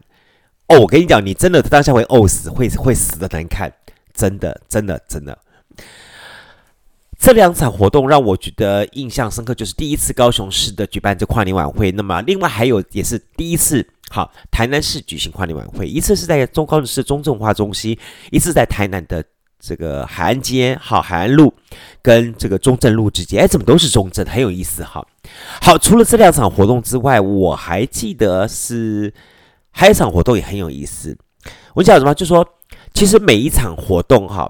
[0.67, 3.73] 哦，我跟你讲，你真的当下会呕死，会会死的难看，
[4.13, 5.35] 真的，真的，真的。
[7.19, 17.95] 这两场活动让我觉得印象深刻，就是第一次高雄市的举办这跨年晚会，那么另外还有也是第一次，好，台南市举行跨年晚会，一次是在中高雄市中正文化中心，
[18.31, 19.21] 一次在台南的
[19.59, 21.53] 这个海岸街，好，海岸路
[22.01, 25.05] 跟这个中正路之间，哎，怎么都是中正，很有意思，哈。
[25.61, 29.13] 好，除了这两场活动之外，我还记得是
[29.71, 31.17] 还有一场活动也很有意思，
[31.73, 32.15] 我讲什么？
[32.15, 32.47] 就说
[32.93, 34.49] 其实每一场活动，哈。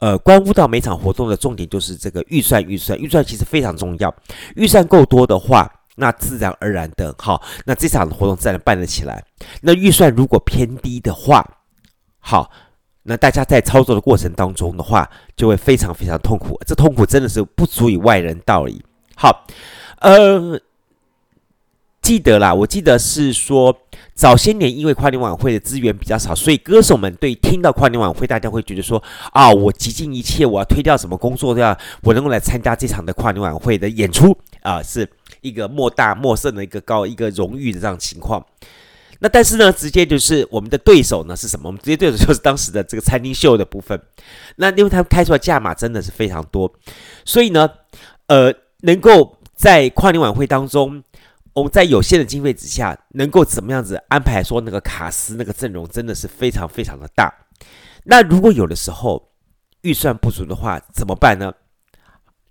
[0.00, 4.12] 呃，关乎到每场活动的重点就是这个预算，预算，预算其实非常重要。
[4.56, 9.22] 预算够多的话，那自然而然的，好，那这场活动自然办得起来。
[9.60, 11.46] 那预算如果偏低的话，
[12.18, 12.50] 好，
[13.02, 16.58] 那大家在操作的过程当中的话，就会非常非常痛苦。
[16.66, 18.82] 这痛苦真的是不足以外人道理。
[19.14, 19.46] 好，
[20.00, 20.60] 呃。
[22.02, 23.76] 记得啦，我记得是说
[24.14, 31.76] 早些年因为跨年晚会的资源比较少，所以歌手们对听到跨年晚会，大家会觉得说啊，我极尽一切，我要推掉什么工作，都要？
[32.02, 35.08] 我能够来参加这场的跨年晚会的演出啊，是
[35.40, 38.44] 一个莫大莫胜的一个高一个荣誉的这样情况。
[39.22, 41.68] 那但是呢，直接就是我们的对手呢是什么？
[41.68, 44.00] 我们直接对手就是当时的这个餐厅秀的部分。
[44.56, 46.72] 那因为他们开出来价码真的是非常多，
[47.26, 47.68] 所以呢，
[48.28, 51.02] 呃，能够在跨年晚会当中，
[51.52, 57.32] 我们在有限的经费之下，能够怎么样子安排说那个卡司那个阵容真的是非常非常的大。
[58.04, 59.32] 那如果有的时候
[59.82, 61.52] 预算不足的话，怎么办呢？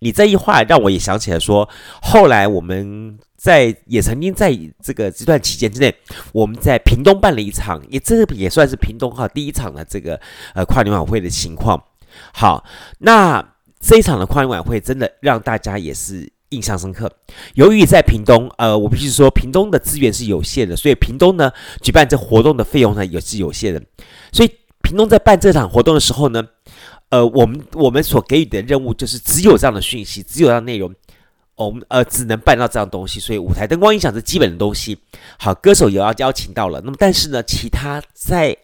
[0.01, 1.69] 你这一话让我也想起来说，
[2.01, 3.19] 后来我们。
[3.39, 5.95] 在也曾经在这个这段期间之内，
[6.33, 10.19] 我们在屏东办了一场，也这个也算是屏东哈第一场的这个
[10.53, 11.81] 呃跨年晚会的情况。
[12.33, 12.65] 好，
[12.97, 17.11] 那这一场的跨年晚会真的让大家也是印象深刻。
[17.55, 23.81] 由于在屏东，呃，我必须说屏东的资源是有限的，所以屏东呢举办这活动的费用呢也是有限的。
[24.31, 24.49] 所以
[24.81, 26.43] 屏东在办这场活动的时候呢，
[27.09, 30.93] 呃，我们我们所给予的任务就是只有这样的讯息，只有这样内容。
[31.55, 34.97] 我们呃只能办到这样东西，所以舞台灯光音响是基本的东西。
[35.37, 36.79] 好，歌手也要邀请到了。
[36.85, 38.55] 那么但是呢，其他再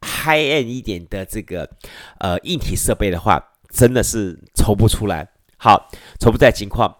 [0.00, 1.70] high end 一点的这个
[2.18, 3.40] 呃硬体设备的话，
[3.72, 5.28] 真的是筹不出来。
[5.58, 6.92] 好，筹不出来情况。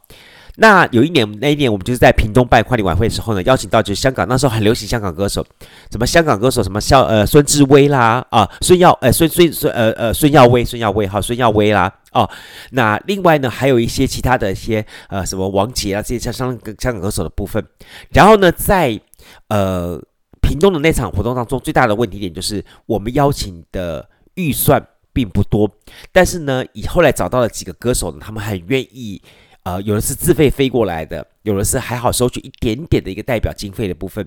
[0.57, 5.45] 那有一年，那一年我们就是在屏东办跨年晚会的时候呢，邀请到就是香港那时候很流行香港歌手，
[5.91, 12.29] 什么香港歌手什么肖呃孙志威啦啊孙耀呃孙孙孙呃呃孙耀威孙耀威哈孙耀威啦哦，
[12.73, 17.65] 那另外呢还有一些其他的一些呃什么王杰啊这些香香香港歌手的部分，
[18.11, 19.01] 然后呢在
[19.49, 19.99] 呃
[20.43, 25.71] 屏东的那场活动当中最大的问题点就是我们邀请的预算并不多，
[26.13, 29.23] 但是呢以后来找到了几个歌手呢，他们很愿意。
[29.63, 34.27] 呃，有的是自费飞过来的，有的是还好收取一点点的一个代表经费的部分，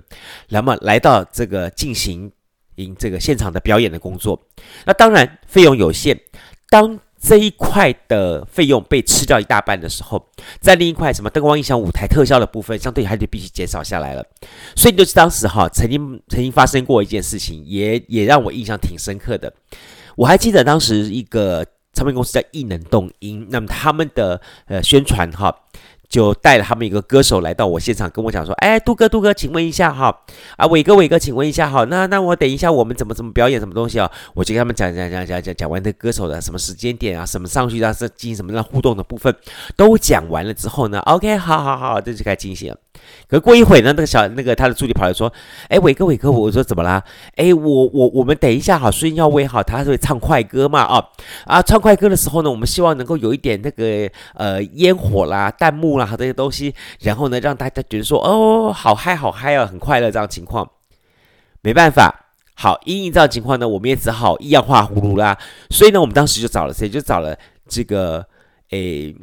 [0.49, 2.31] 那么来到这个进行
[2.75, 4.39] in 这个现场的表演的工作，
[4.85, 6.19] 那当然费用有限。
[6.69, 10.23] 当这一块的费用被吃掉一大半的时候，
[10.59, 14.23] 在另一块什么灯光音响、舞台特效的部分，相对还得必须减少下来了。
[14.75, 19.51] 所以就是当时哈，曾经曾经发生过一件事情，也也让我印象挺深刻的。
[20.15, 21.65] 我还记得当时一个。
[21.93, 25.55] 唱片公司叫异能动音，那么他们的呃宣传哈，
[26.09, 30.21] 就带了他们一个歌手来到我现场，跟我讲说：“哎，杜哥，杜哥，请问一下哈，
[30.57, 39.35] 啊，伟哥，伟哥，请问一下哈，那那我等一下我们怎么怎么表演什么东西啊？”我就跟他们讲讲讲讲讲讲完这歌手的什么时间点啊，什么上去啊，是进行什么样互动的部分，
[39.75, 42.77] 都讲完了之后呢，OK，好好好，这就该进行了。
[43.27, 45.31] 可过一会呢，那个小那个他的助理跑来说
[45.67, 47.03] ：“哎，伟哥，伟哥，我说怎么啦？
[47.35, 50.81] 哎，我我我们等一下好，孙耀威好，他会唱快歌嘛？
[50.81, 51.03] 啊
[51.45, 60.69] 啊，唱快歌的时候呢，我们希望能够有一点那个呃烟火啦、弹幕啦这些东西，然后呢让大家觉得说哦，好嗨好嗨啊，很快乐这样情况。
[61.61, 65.37] 没办法，好，因应这样情况呢，我们也只好一样画葫芦啦。
[65.71, 66.87] 所以呢，我们当时就找了谁？
[66.87, 67.35] 就找了
[67.67, 68.25] 这个
[68.69, 69.15] 诶。”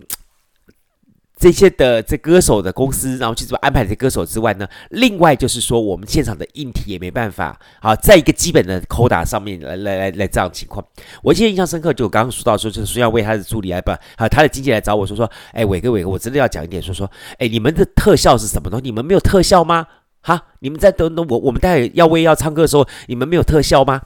[1.40, 4.68] 这些的这歌手的公司，然后去怎么安排这歌手之外呢？
[4.90, 10.85] 另外就是说，我们现场的硬体也没办法好，在一个基本的扣打上面来来来来这样情况。
[11.22, 18.85] 我记得印象深刻，就我刚刚说到说，就是说要为他的助理来办，啊，他的经纪人来找我说说，哎，伟哥伟哥，我真的要讲一点，说说，哎，你们的特效是什么东西？
[18.85, 19.87] 你们没有特效吗？
[20.20, 24.03] 哈，你们在等等我，我们待会要为要唱歌的时候，你们没有特效吗？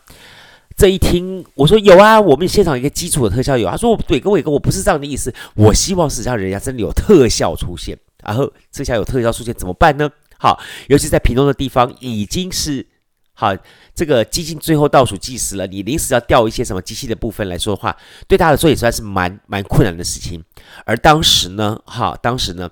[0.84, 3.66] 这一听，我说有啊，我们现场一个基础的特效有。
[3.66, 7.98] 他说：“伟哥，伟哥，我不是这样的意思，我希望是让人家真的有特效出现。
[8.22, 10.10] 然后这下有特效出现怎么办呢？
[10.36, 12.86] 好，尤其在屏东的地方已经是
[13.32, 13.56] 好，
[13.94, 15.66] 这个接近最后倒数计时了。
[15.66, 17.96] 你临时要调一些什么机器的部分来说的话，
[18.28, 20.44] 对他来说也算是蛮蛮困难的事情。
[20.84, 22.68] 而当时呢，哈，当时呢，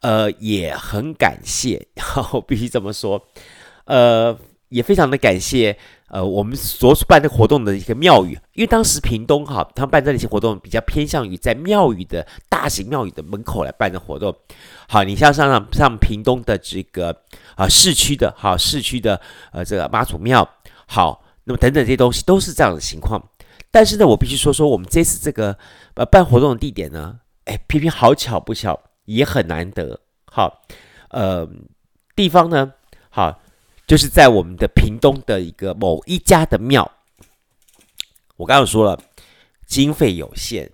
[0.00, 1.86] 呃，也很感谢，
[2.32, 3.22] 我必须这么说，
[3.84, 4.34] 呃，
[4.70, 5.76] 也非常的感谢。”
[6.10, 14.34] 呃，我们所办的活动的一个庙宇，因为当时屏东哈，他们办这些活动比较偏向于在庙宇的大型庙宇的门口来办的活动。
[14.88, 17.16] 好，你像上像屏东的这个
[17.54, 19.20] 啊市区的，哈市区的
[19.52, 20.46] 呃这个妈祖庙，
[20.86, 23.22] 好，那么等等这些东西都是这样的情况。
[23.70, 25.56] 但是呢，我必须说说我们这次这个
[25.94, 30.00] 呃办活动的地点呢，哎，偏偏好巧不巧，也很难得。
[30.24, 30.62] 好，
[31.10, 31.48] 呃，
[32.16, 32.72] 地方呢，
[33.10, 33.40] 好。
[33.90, 36.88] 就是在我们的屏东的一个某一家的庙，
[38.36, 38.96] 我刚刚说了，
[39.66, 40.70] 经费有限，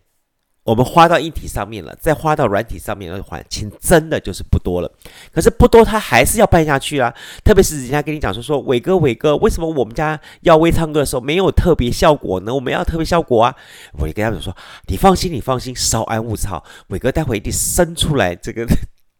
[0.64, 4.92] 我们花到硬体上面了，再花到软体上面的话，钱真的就是不多了。
[5.32, 7.10] 可是不多，他还是要办下去啊。
[7.42, 12.54] 特别是人家跟你讲说说，伟哥伟哥，为什么我们家耀威唱歌的时候没有特别效果呢？
[12.54, 13.56] 我们要特别效果啊！
[13.94, 14.54] 我就跟他们说，
[14.88, 18.66] 你放心，你放心，稍安勿躁，伟哥待会一定生出来这个。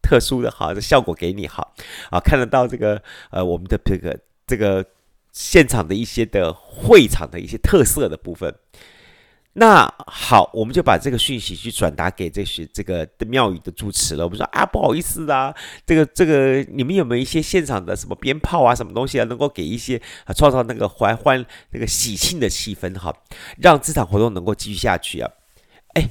[0.07, 1.73] 特殊的好的效果给你好
[2.09, 4.85] 啊，看得到这个呃我们的这个这个
[5.33, 8.55] 现场的一些的会场的一些特色的部分。
[9.59, 14.23] 那好，我们就把这个讯息去转达给这些这个的庙宇的住持了。
[14.23, 15.53] 我们说啊，不好意思啊，
[15.85, 23.13] 这个这个，你们有没有一些现场的什么鞭炮啊，什么东西啊，能够给一些啊，创造那个欢欢那个喜庆的气氛哈，
[23.57, 25.29] 让这场活动能够继续下去啊？
[25.95, 26.09] 哎。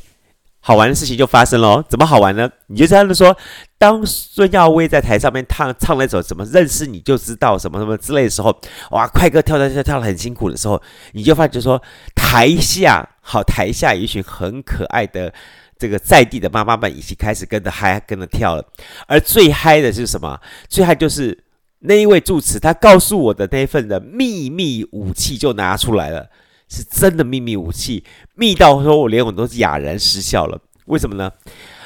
[0.58, 2.50] 好玩的事情就发生了，怎么好玩呢？
[2.66, 3.36] 你就这样子说，
[3.78, 8.56] 当孙耀威在台上面唱唱那首什么认识你就知道什么什么之类的时候，
[8.90, 10.80] 哇，快歌跳跳跳跳得很辛苦的时候，
[11.12, 11.80] 你就发觉说
[12.14, 15.32] 台下好，台下一群很可爱的
[15.78, 18.64] 这个在地的妈妈们，已经开始跟着嗨，跟着跳了。
[19.06, 20.40] 而最嗨的是什么？
[20.68, 21.44] 最嗨就是
[21.80, 26.26] 那一位住持他告诉我的那份的秘密武器就拿出来了。
[26.68, 28.02] 是真的秘密武器，
[28.34, 30.58] 密到说我连我都是哑然失笑了。
[30.86, 31.30] 为什么呢？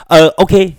[0.09, 0.75] 呃，OK，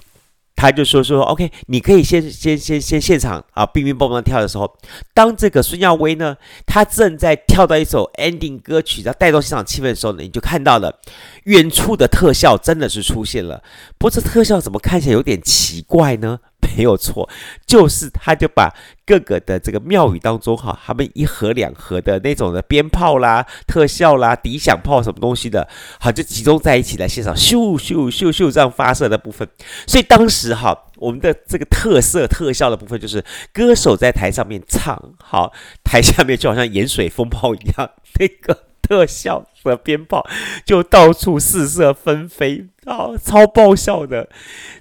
[0.62, 4.71] 他就说说 OK，你可以先先先先现场啊，乒乒乓乓跳的时候，
[5.12, 11.00] 当这个孙耀威呢，他正在跳到一首 ending 歌曲，要带动现场气氛的时候呢，你就看到了
[11.45, 13.63] 远处的特效真的是出现了。
[13.97, 16.38] 不过这特效怎么看起来有点奇怪呢？
[16.75, 17.29] 没有错，
[17.65, 18.73] 就是他就把
[19.05, 25.67] 各个的这个庙宇当中哈，他们一盒两盒的那种的鞭炮啦、特效啦、抵响炮什么东西的，
[25.99, 29.47] 好就集中在一起来现场咻咻咻咻这样发射的部分。
[29.88, 35.51] 所以当时哈，我们的这个特色特效的部分就是歌手在台上面唱，好，
[35.84, 40.25] 台下面就好像盐水风炮一样，那个特效和鞭炮
[40.65, 44.29] 就到处四射纷飞，啊，超爆笑的。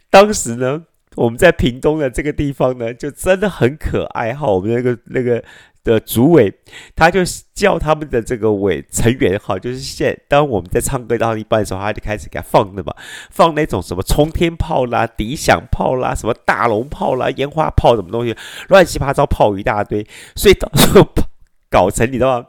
[0.09, 0.85] 当时呢。
[1.16, 4.46] 我们在屏东的这个地方呢，就真的很可爱哈。
[4.46, 5.42] 我们那个那个
[5.83, 6.53] 的主委，
[6.94, 7.20] 他就
[7.53, 12.94] 叫他们的这个委成员哈，就是现当我们在唱歌到一半的时候，他就开始给他放的嘛，
[13.31, 18.37] 放那种什么冲天炮啦、抵响炮啦、什么大龙炮啦、烟花炮什么东西，
[18.68, 21.09] 乱七八糟炮一大堆，所以到时候
[21.68, 22.46] 搞成你知道吗？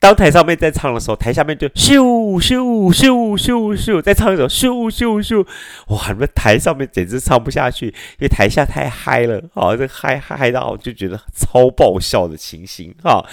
[0.00, 5.46] 当台上面在唱的时候，台下面就咻咻咻咻咻，在唱一首咻咻咻，
[5.88, 6.10] 哇！
[6.10, 13.24] 你们台上面简直唱不下去，因为台下太嗨了，好，这嗨嗨到就觉得超爆笑的情形，哈。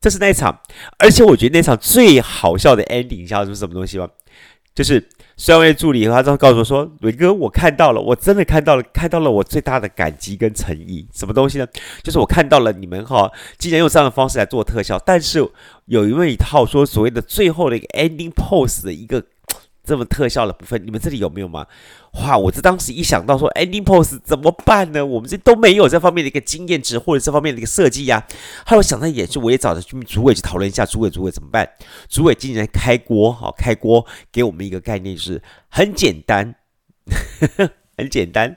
[0.00, 0.60] 这是那场，
[0.98, 4.08] 而且我觉得那场最好笑的 ending，你知道是什么东西吗？
[4.74, 5.08] 就是。
[5.34, 11.04] 三位助理，他就告诉我说：“伟哥，我看到了，我真的看到了，看到了我最大的感激跟诚意。
[11.12, 11.66] 什么东西呢？
[12.02, 15.44] 就是我看到了你们哈，既然用这样的方式来做特效，但是
[15.86, 19.24] 有一位一套说所谓的最后的一个 ending pose 的一个。”
[19.84, 21.66] 这么特效的部分，你们这里有没有吗？
[22.12, 22.38] 哇！
[22.38, 25.04] 我这当时一想到说，ending pose 怎么办呢？
[25.04, 28.24] 我们这都没有这方面的一个经验值或者这方面的一个设计呀。
[28.64, 31.68] 后来我想到也是，我也找着主委去讨论一下，主委主委怎么办？
[32.08, 36.54] 主委今年开锅，好开锅，给我们一个概念，就是很简单，
[37.40, 38.56] 呵 呵很简单，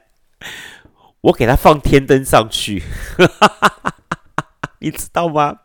[1.21, 2.83] 我给他放天灯上去，
[3.17, 3.95] 哈哈哈哈
[4.79, 5.61] 你知道吗？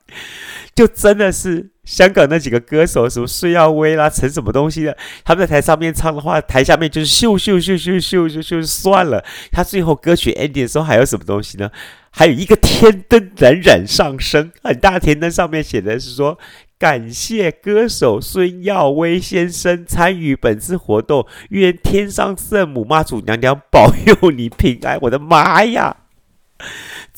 [0.74, 1.72] 就真的是。
[1.90, 9.24] 香港那几个歌手，什么孙耀威啦、陈什么东西的，他们在台上面唱的话，台下面就是咻咻咻咻咻咻咻，算了。
[9.50, 11.68] 他最后歌曲 ending 的时候还有什么东西呢？
[12.12, 16.38] 还有一个天灯冉冉上升，很大的天灯上面写的是说
[16.78, 25.96] ：“感谢歌手孙耀威先生参与本次活动，愿天上圣母妈祖娘娘保佑你平安。”我的妈呀！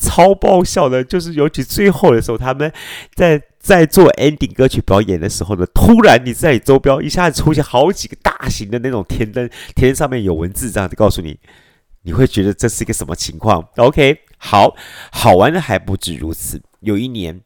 [0.03, 2.71] 超爆笑的，就是尤其最后的时候，他们
[3.15, 11.39] 在在做 ending 歌曲表演的时候呢，突然你在你周边一下子出现好几个大型的那种天灯，天灯上面有文字，这样子告诉你，
[12.01, 14.75] 你会觉得这是一个什么情况？OK，好
[15.11, 16.61] 好玩的还不止如此。
[16.81, 17.39] 有一年，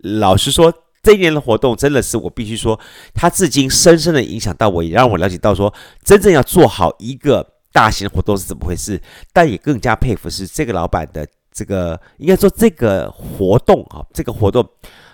[0.00, 0.70] 老实说，
[1.02, 2.78] 这一年的活动真的是我必须说，
[3.14, 5.72] 它至今深深的影响到我，也让我了解到说，
[6.04, 9.00] 真正要做好一个大型的活动是怎么回事。
[9.32, 11.26] 但也更加佩服是这个老板的。
[11.54, 14.68] 这个应该说，这个活动啊，这个活动，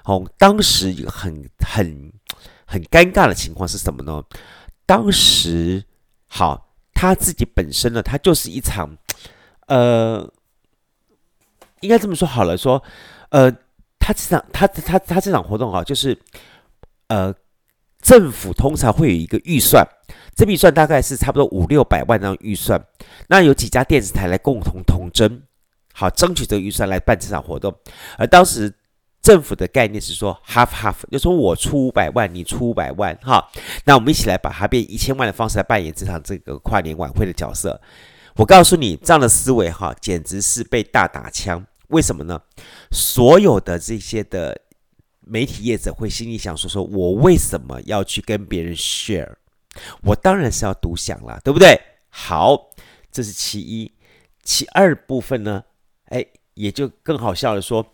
[0.04, 2.10] 哦，当时很很
[2.64, 4.24] 很尴尬的情况是什么呢？
[4.86, 5.84] 当时
[6.26, 8.96] 好，他自己本身呢，他就是一场，
[9.66, 10.26] 呃，
[11.80, 12.82] 应该这么说好了，说，
[13.28, 13.52] 呃，
[13.98, 16.18] 他这场他他他这场活动啊，就是，
[17.08, 17.34] 呃，
[18.00, 19.86] 政府通常会有一个预算，
[20.34, 22.82] 这笔算大概是差不多五六百万那样预算，
[23.28, 25.42] 那有几家电视台来共同统征。
[26.00, 27.70] 好，争取这个预算来办这场活动，
[28.16, 28.72] 而当时
[29.20, 33.46] 政府的概念是说 half half，就说我出五百万，你出五百万，哈，
[33.84, 37.78] 那我们一起来把它变一千万的方式来扮演这场这个跨年晚会的角色。
[38.36, 41.62] 我告诉你，这样的思维哈，简直是被大打枪。
[41.88, 42.40] 为什么呢？
[42.90, 44.58] 所有的这些的
[45.20, 49.34] 媒体业者会心里想说：说我为什么要去跟别人 share？
[50.02, 51.78] 我当然是要独享啦，对不对？
[52.08, 52.70] 好，
[53.12, 53.92] 这是其一。
[54.42, 55.62] 其二部分呢？
[56.10, 57.60] 哎，也就更好笑了。
[57.60, 57.84] 说，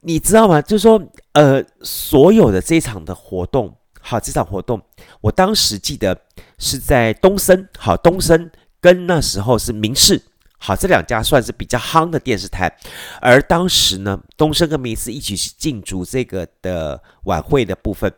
[0.00, 0.62] 你知道吗？
[0.62, 4.80] 就是说，呃，所有的这场的活动，好，这场活动，
[5.20, 6.18] 我当时记得
[6.58, 10.20] 是在东森，好，东森跟那时候是民视，
[10.58, 12.76] 好，这两家算是比较夯的电视台。
[13.20, 18.12] 而当时呢，东森跟民视一起去竞逐这个的晚会的部分，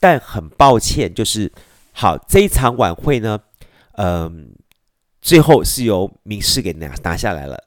[0.00, 1.50] 但很抱歉，就是
[1.92, 3.38] 好这一场晚会呢，
[3.92, 4.52] 嗯、
[5.20, 7.64] 最后是由明视给拿拿下来了。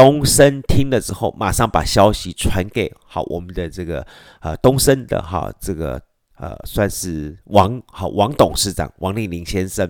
[0.00, 4.06] 东升听了之后，马上把消息传给好我们的这个
[4.40, 6.00] 呃东升的哈这个。
[6.42, 9.86] 呃，算是王好王董事长王令林先生，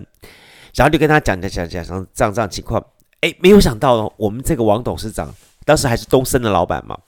[0.75, 2.85] 然后就跟他讲讲讲讲讲这样这样情况，
[3.21, 5.33] 哎，没有想到我们这个王董事长
[5.63, 6.99] 当时还是东升的老板嘛，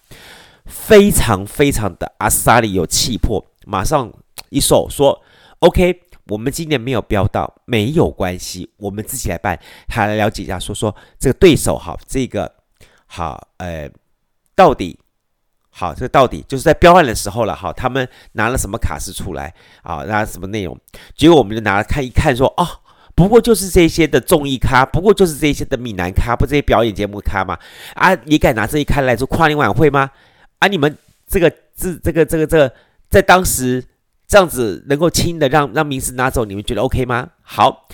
[0.66, 4.10] 非常非常的阿萨里有气魄，马上
[4.50, 5.22] 一手说
[5.60, 5.94] ，OK，
[6.28, 12.50] 我们今年没有标到，没有关系，我们自己来办，他来了解一下，说说这个对手哈，这个
[13.16, 13.88] 好，呃，
[14.56, 14.98] 到底。
[15.70, 17.56] 好，这到底就是在标案的时候了。
[17.56, 19.54] 好，他们拿了什么卡司出来
[19.84, 20.04] 啊？
[20.06, 20.76] 拿什么内容？
[21.16, 22.68] 结果我们就拿来看一看，说哦，
[23.14, 27.58] 不过就是这些的综艺咖，不过就是这些的闽南咖，不这些表演节目咖吗？
[27.94, 30.10] 啊，你敢拿这一咖来做跨年晚会吗？
[30.58, 30.98] 啊，你们
[31.28, 32.74] 这个这这个这个这个，
[33.10, 33.84] 在当时
[34.28, 37.30] 这样子能够轻易的让让民视拿走，你们觉得 OK 吗？
[37.44, 37.88] 好，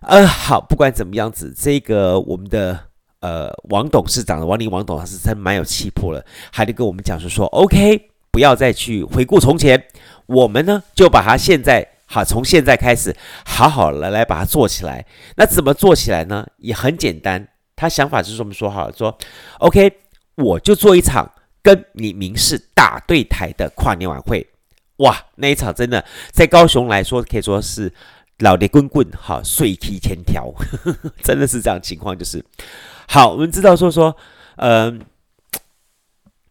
[0.00, 2.86] 呃，好，不管怎么样子，这个我们的。
[3.24, 6.22] 呃，王董事长的王林王董，他是真蛮有气魄了，
[6.52, 9.82] 还得跟我们讲说说，OK，不要再去回顾从前，
[10.26, 13.16] 我们呢就把它现在好，从现在开始
[13.46, 15.06] 好好的来把它做起来。
[15.36, 16.46] 那怎么做起来呢？
[16.58, 19.16] 也很简单，他想法就是这么说好，说
[19.58, 19.90] OK，
[20.34, 24.46] 我就做一场跟你民视打对台的跨年晚会。
[24.96, 27.90] 哇，那一场真的在高雄来说，可以说是
[28.40, 30.52] 老雷滚滚，好，水气千条，
[31.24, 32.44] 真的是这样情况，就是。
[33.06, 34.16] 好，我们知道说说，
[34.56, 35.06] 嗯、呃，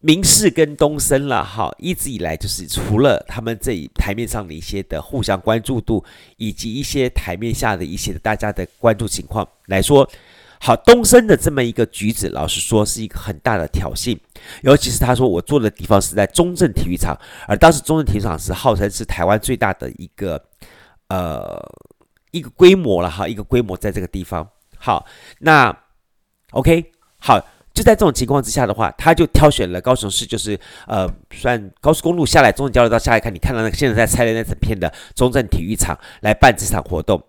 [0.00, 6.04] 民视跟东森了，哈，一直以来就是除了他们这一台面上的一些的互相关注度，
[6.36, 10.08] 以及一些台面下的一些大家的关注情况来说，
[10.60, 14.18] 好，东升的这么一个举止，老实说是一个很大的挑衅，
[14.62, 20.42] 尤其是他说我坐的地方是在中正体育场，而当时中正体育场是号称是台湾最大的一个
[21.08, 21.58] 呃
[22.30, 24.48] 一个规模了哈，一个规模在这个地方，
[24.78, 25.06] 好，
[25.40, 25.83] 那。
[26.54, 27.36] OK，好，
[27.74, 37.20] 就在这种情况之下的话，他就挑选了高雄市，就是呃，算高速公路下来，中正交流道下来看，你看到那个现在在拆的那整片的中正体育场来办这场活动。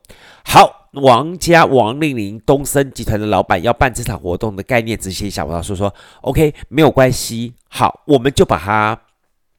[0.46, 8.96] 好，王家王令麟东森集团的老板要办这场活动的概念，直接想到说说，OK，没有关系，好，我们就把它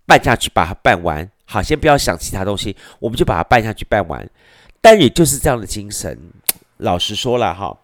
[0.06, 1.28] 办下去，把它办完。
[1.44, 4.24] 好，先不要想其他东西，我们就把它办下去，办完。
[4.80, 6.16] 但也就是这样的精神，
[6.76, 7.76] 老实说了哈，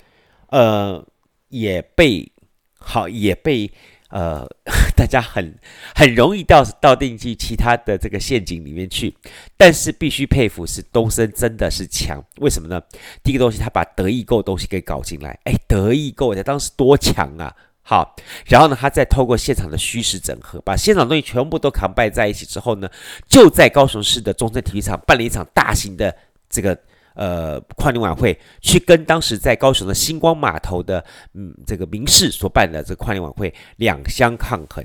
[0.50, 1.04] 呃。
[1.53, 2.32] 也被
[2.78, 3.70] 好，也被
[4.09, 4.46] 呃，
[4.96, 5.55] 大家很
[5.94, 9.14] 很容易掉掉进去其他的这个陷阱里面去。
[9.57, 12.82] 但是必须佩服是东森真的是强，为什么呢？
[13.22, 17.55] 第一个东西，他把德意购东西给搞进来，哎，德意购在当时多强啊！
[17.82, 22.90] 好，然后呢，他再透过现场的虚实整合，把现场东西全部都扛拜在一起之后呢，
[23.28, 26.16] 就在高雄市的中正体育场办了一场大型的
[26.48, 26.78] 这个。
[27.14, 31.04] 呃，跨年晚会去跟当时在高雄的星光码头的
[31.34, 34.84] 嗯这个民视所办的这个跨年晚会两相抗衡，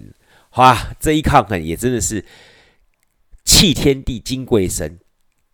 [0.55, 2.25] 哇，这一抗衡也真的是
[3.45, 4.99] 弃天地惊鬼神。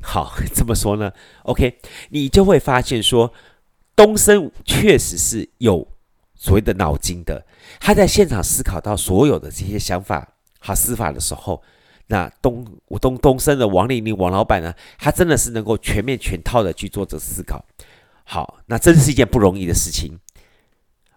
[0.02, 1.12] 好，怎么说呢
[1.44, 1.78] ？OK，
[2.10, 3.32] 你就会发现说，
[3.96, 5.88] 东森确实是有
[6.36, 7.46] 所谓的脑筋的，
[7.80, 10.28] 他在现场思考到所有的这些想法
[10.60, 11.62] 和思法的时候。
[12.14, 17.66] 那东我东东升的王玲玲王老板呢，他真的是能够全面全套的去做这思考。
[18.24, 20.20] 好，那真是一件不容易的事情。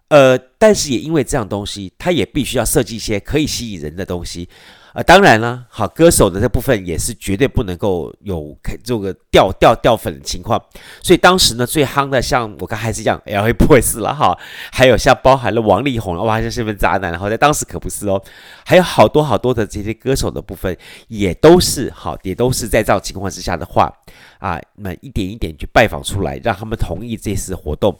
[0.07, 4.49] 呃，但是也因为这样东西，他也必须要设计一些可以吸引人的东西。
[4.97, 10.59] 啊，当然了，好，歌手的这部分也是绝对不能够有这个掉掉掉粉的情况。
[11.03, 13.53] 所以当时呢，最夯的像我刚还是讲 L.A.
[13.53, 14.35] Boys 了哈，
[14.71, 18.19] 还有像包含了王力宏，哇，这是份渣男，然后在当时可不是哦，
[18.65, 20.75] 还有好多好多的这些歌手的部分
[21.09, 23.93] 也都是好，也都是在这种情况之下的话
[24.39, 27.95] 啊，那一点一点去拜访出来，让他们同意这次活动。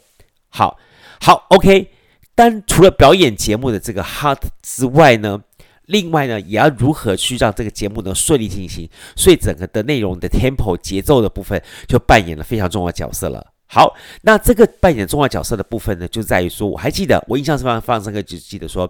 [0.49, 0.75] 好，
[1.21, 1.91] 好，OK。
[2.33, 5.43] 但除了表演节目的这个 hot 之外呢？
[5.87, 13.53] 另外呢，也要如何去让这个节目能顺利进行，所以整个的内容的 tempo 节奏的部分就扮演了非常重要的角色了。
[13.69, 18.89] 好，那这个扮演重要角色的部分呢，就在于说，我还记得，我印象是非常非常深刻，就记得说，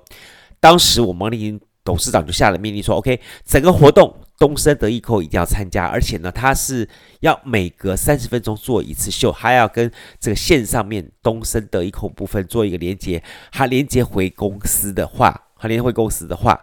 [0.59, 6.87] 当时我们王令麟董事长就下了命令说，OK，整个活动东森德意扣一定要参加，而且呢，他是
[7.21, 16.59] 要每隔三十分钟做一次秀，还要跟这个线上面东森德意扣部分做一个连接，还连接回公司的话，还连接回公司的话。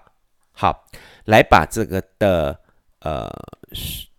[0.55, 0.87] 好，
[1.27, 2.59] 来把这个的
[3.01, 3.31] 呃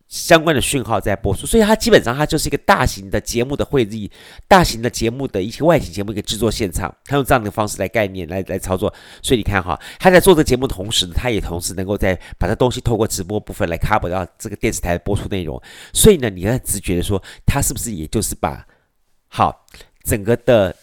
[0.07, 4.09] 相关的讯号再播出，所以它基本上它就是一个大型的节目的会议，
[4.47, 8.93] 大型的节目的一些外景节目一个制作现场，它用这样的方式来概念来来操作。
[9.21, 15.61] 所以你看哈，他在做这个节目的同时呢，他也同时能够在把这东西透过直播部分来 cover 到这个电视台的播出内容。
[15.93, 18.65] 所以呢，你要直觉的说，他是不是也就是把
[19.27, 19.65] 好
[20.03, 20.73] 整个的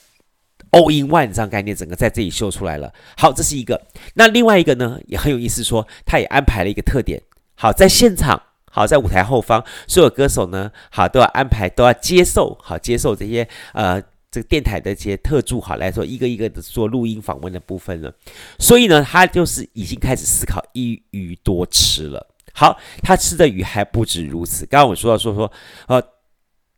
[0.73, 2.93] all in one 这样概念，整个在这里秀出来了。
[3.17, 3.81] 好，这是一个。
[4.15, 7.23] 那另外一个呢，也很有意思说，他也安排了一个特点。
[7.55, 8.43] 好，在现场。
[8.75, 14.01] 好，在舞台后方，所有歌手呢，好都要安排，都要接受，好接受这些呃
[14.31, 18.11] 这个电台的这些特助，好来说一个一个的做录音访问的部分了。
[18.59, 22.27] 所以呢，他就是已经开始思考一鱼多吃了。
[22.55, 24.65] 好，他吃的鱼还不止如此。
[24.65, 25.53] 刚刚我说到说说，
[25.89, 26.03] 呃，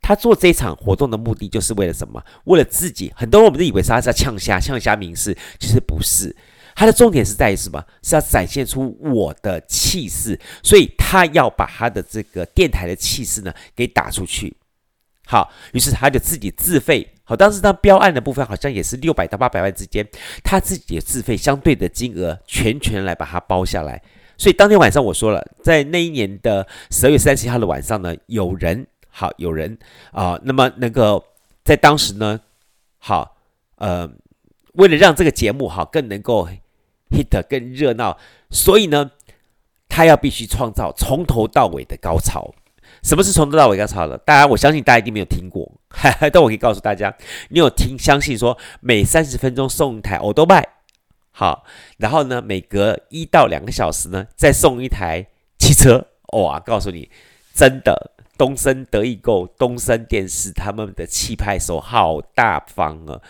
[0.06, 2.22] 他做这场活动的目的就是为了什么？
[2.44, 3.10] 为了自己。
[3.16, 6.36] 很多人我们都以为是他在呛虾，呛虾明示，其实不是。
[6.74, 7.82] 他的重点是在于什么？
[8.02, 14.54] 是要展现出我的气势，所以他要把他的这个电台的气势呢给打出去。
[15.24, 17.08] 好，于是他就自己自费。
[17.24, 20.06] 好，当时他标案的部分好像也是六百到八百万之间，
[20.42, 24.02] 他自己也自费相对的金额，全权来把它包下来。
[24.36, 28.84] 所以当天晚上我说了，在那一年的十二月三十一号的晚上呢，有人
[29.14, 29.78] 好有人
[30.10, 31.24] 啊、那么能够
[31.62, 32.40] 在当时呢，
[32.98, 33.36] 好
[33.76, 34.10] 呃，
[34.72, 36.48] 为了让这个节目哈更能够。
[37.10, 38.18] hit 更热闹，
[38.50, 39.12] 所以呢，
[39.88, 42.52] 他要必须创造从头到尾的高潮。
[43.04, 44.18] 什么是从头到尾高潮呢？
[44.18, 47.14] 大家，我相信大家一定没有听过，哈哈 但我可以告诉大家，
[47.50, 50.66] 你有听，相信说每三十分钟送一台欧兜拜，
[51.30, 51.64] 好，
[51.98, 55.24] 然后呢，每隔一到两个小时呢，再送一台
[55.56, 56.08] 汽车。
[56.32, 57.08] 哇，告诉你，
[57.54, 63.20] 真的，东森得意购、东森电视他们的气派手好大方啊。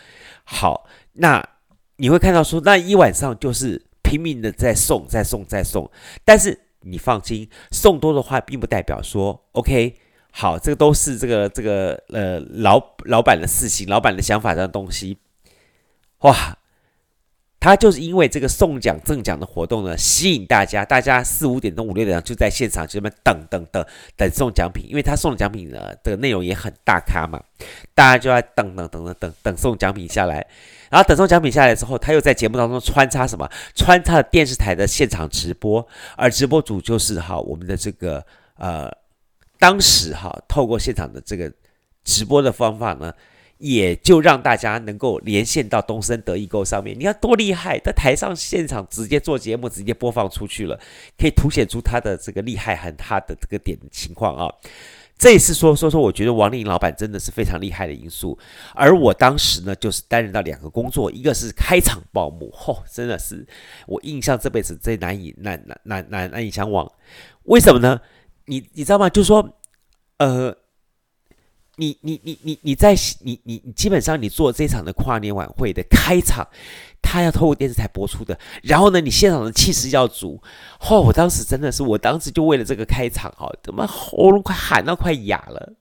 [0.44, 1.48] 好，那。
[1.96, 5.88] 你会看到说，那一晚上就是拼命的在送，在送，在送。
[6.24, 9.94] 但是你放心，送多的话，并不代表说 OK
[10.32, 15.18] 好，这个都是这个这个呃老老板的事情，老板的想法这样东西。
[16.22, 16.59] 哇，
[17.64, 23.82] 他就是因为这个送奖赠奖的活动呢，吸引大家，大家四五点钟、五六点钟就在现场就那边等等等
[24.18, 27.42] 等送奖品，因为他送的奖品呢，这个内容也很大咖嘛，
[27.94, 30.46] 大家就在等等等等等等送奖品下来。
[30.90, 33.50] 然后等送奖品下来之后，他又在节目当中穿插什么？
[33.74, 35.88] 穿插了电视台的现场直播，
[36.18, 38.22] 而直播组就是哈我们的这个
[38.58, 38.94] 呃，
[39.58, 41.50] 当时哈透过现场的这个
[42.04, 43.10] 直播的方法呢，
[43.64, 46.94] 也就让大家能够连线到东森得意购上面。
[46.98, 50.78] 你看多厉害，在台上现场直接做节目，直接播放出去了，
[51.16, 54.52] 可以凸显出他的这个厉害和他的这个点情况啊。
[55.16, 58.38] 这也是说说说，我觉得王丽颖老板真的是非常厉害的因素。
[58.74, 63.46] 而我当时呢，就是担任到两个工作，一个是开场报幕，嚯、真的是
[63.86, 66.86] 我印象这辈子最难以难难难难难以相忘。
[67.44, 67.98] 为什么呢？
[68.44, 69.08] 你你知道吗？
[69.08, 69.56] 就是说，
[70.18, 70.54] 呃。
[71.77, 76.47] 你你你你你在你你你基本上你做这场的跨年晚会的开场，
[77.03, 80.41] 他要透过电视台播出的，然后呢，你现场的气势要足。
[80.89, 85.72] 哦，我当时真的是，我当时就为了这个开场，哈，怎么喉咙快喊到快哑了？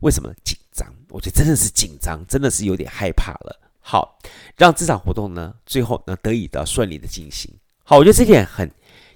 [0.00, 0.32] 为什么？
[0.42, 3.60] 紧张，我觉得真的是紧张，真的是有点害怕了。
[3.80, 4.18] 好，
[4.56, 7.52] 让这场活动呢，最后呢得以的顺利的进行。
[7.84, 8.70] 好，我觉得这点很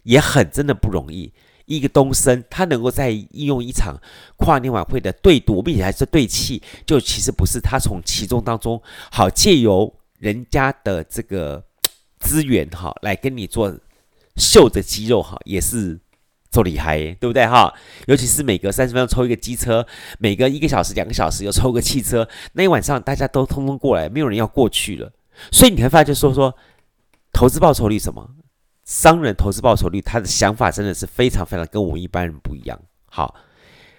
[0.05, 1.33] 也很真的不容易。
[1.67, 4.01] 一个东森，他能够在应用一场
[4.37, 11.62] 跨年晚会的对赌，并且还是对气，就其实不是他从其中当中好借由人家的这个
[12.21, 13.77] 资源哈来跟你做
[14.37, 15.99] 秀的肌肉哈，也是
[16.51, 17.75] 做厉害，对不对哈？
[18.07, 19.87] 尤其是每隔三十分钟抽一个机车，
[20.19, 25.12] 每隔一个小时、两个小时又抽个汽车，那一晚上大家都通通过来，没有人要过去了，
[25.51, 26.57] 所以你会发现说说
[27.33, 28.31] 投资报酬率什么？
[28.87, 32.80] 商人投资报酬率，他的想法真的是非常非常跟我们一般人不一样。
[33.11, 33.34] 好，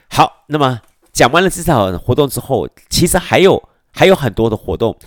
[0.09, 0.81] 好，那么
[1.11, 3.61] 讲完了这场活动之后，其实还有
[3.91, 4.97] 还有很多的活动。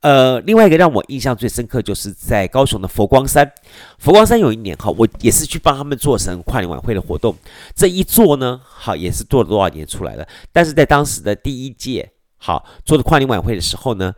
[0.00, 3.50] 呃，另外一个让我印象最深刻，就是在高雄的佛光山。
[3.98, 7.34] 佛光山有一年哈，我也是去帮他们做成跨年晚会的活动。
[7.74, 10.26] 这一做呢，好也是做了多少年出来了。
[10.52, 14.12] 但是在当时的第一届好做的跨年晚会的时候呢，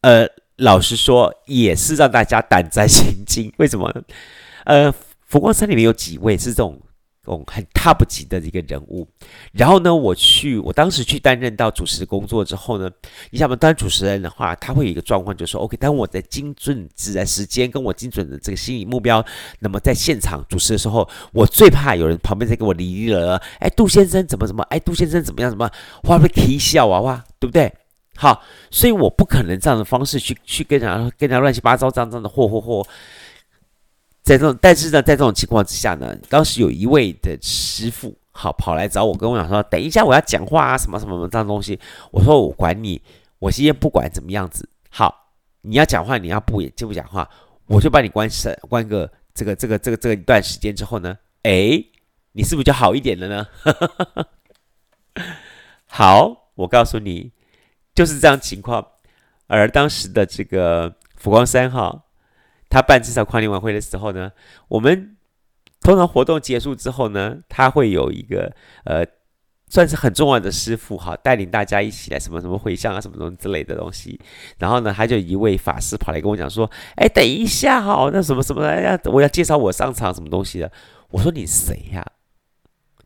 [0.00, 0.24] 呃，
[0.56, 3.52] 老实说也是让大家胆战心惊。
[3.58, 3.92] 为什么？
[4.64, 4.92] 呃，
[5.26, 6.80] 佛光山里面有几位是这种，
[7.46, 9.08] 很 top 级的一个人物。
[9.52, 12.90] 然后呢，我去，我当时去担任到主持工作之后呢，
[13.30, 19.24] 你想嘛，当主持人的话，他会有一个状况，就是说，OK，当我在精准自然时间跟我精准的这个心理目标，
[19.60, 25.70] 那么在现场主持的时候，我最怕有人旁边在给我离离了，哎，杜先生怎么怎么，哎，杜先生怎么样怎么，
[26.02, 27.00] 会不会啼笑啊？
[27.00, 27.72] 哇，对不对？
[28.16, 32.86] 好，所以我不可能这样的方式去去跟人家跟人家乱七八糟这样这样的嚯嚯嚯。
[34.24, 41.78] 在这种，但是呢，在这种情况之下呢，当时有一位的师傅，好跑来找我，跟我讲说，等一下我要讲话啊，什么什么什么这样东西。
[42.10, 43.00] 我说我管你，
[43.38, 45.14] 我今天不管怎么样子，好，
[45.60, 47.28] 你要讲话，你要不也就不讲话，
[47.66, 51.86] 我就把你关上关个这个这个这个这个一段时间之后呢，诶，
[52.32, 53.46] 你是不是就好一点了呢？
[55.86, 57.30] 好，我告诉你，
[57.94, 58.84] 就是这样情况。
[59.46, 62.03] 而当时的这个佛光山哈，
[62.74, 64.32] 他办这场跨年晚会的时候呢，
[64.66, 65.16] 我们
[65.80, 68.52] 通常活动结束之后呢，他会有一个
[68.84, 69.06] 呃，
[69.68, 74.20] 算是很重要的师傅哈，带领大家一起来什么什么回向啊，什么什么之类的东西。
[74.58, 76.68] 然后呢，他就一位法师跑来跟我讲说
[76.98, 78.98] ：“哎，等一下哈，那什么什么来呀？
[79.04, 80.72] 我要介绍我上场什么东西的。”
[81.10, 82.04] 我说：“你谁呀？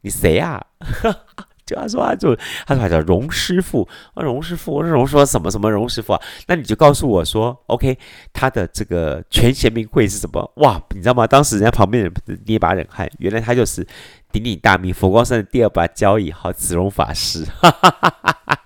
[0.00, 0.64] 你谁呀？”
[1.68, 2.34] 就他说他就
[2.66, 6.20] 他说他叫荣师傅啊，荣师傅，我说荣说什么什么荣师傅啊？
[6.46, 7.98] 那你就告诉我说，OK，
[8.32, 10.50] 他的这个全贤名讳是什么？
[10.56, 11.26] 哇，你知道吗？
[11.26, 12.12] 当时人家旁边人
[12.46, 13.86] 捏把冷汗，原来他就是
[14.32, 18.58] 鼎鼎大名佛光山的第二把交椅，好，子荣法师，哈哈哈哈哈，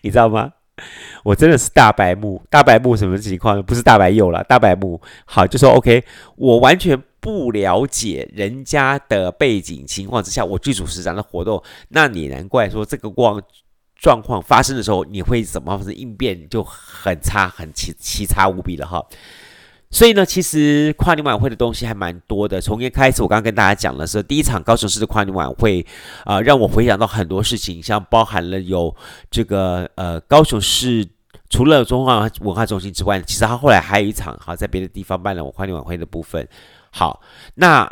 [0.00, 0.52] 你知道吗？
[1.24, 3.60] 我真的是大白目，大白目什么情况？
[3.60, 5.02] 不是大白柚了，大白目。
[5.24, 6.04] 好，就说 OK，
[6.36, 7.02] 我完全。
[7.24, 13.40] 不了解人家的背景情况之下，我去主持咱的活动，那你难怪说这个光
[13.96, 19.02] 状况发生的时候，你会怎么方式应变就很差，很奇奇差无比了哈。
[19.94, 22.60] 所以呢，其实跨年晚会的东西还蛮多的。
[22.60, 25.86] 从一开始，我刚刚跟大家讲的是第一场高雄市的跨年晚会，
[26.24, 28.92] 啊、让我回想到很多事情，像包含了有
[29.30, 31.06] 这个呃高雄市
[31.48, 36.46] 除了中华文化中心之外，其实他后来还有一场哈，在别的地方办了我跨年晚会的部分。
[36.90, 37.20] 好，
[37.54, 37.88] 那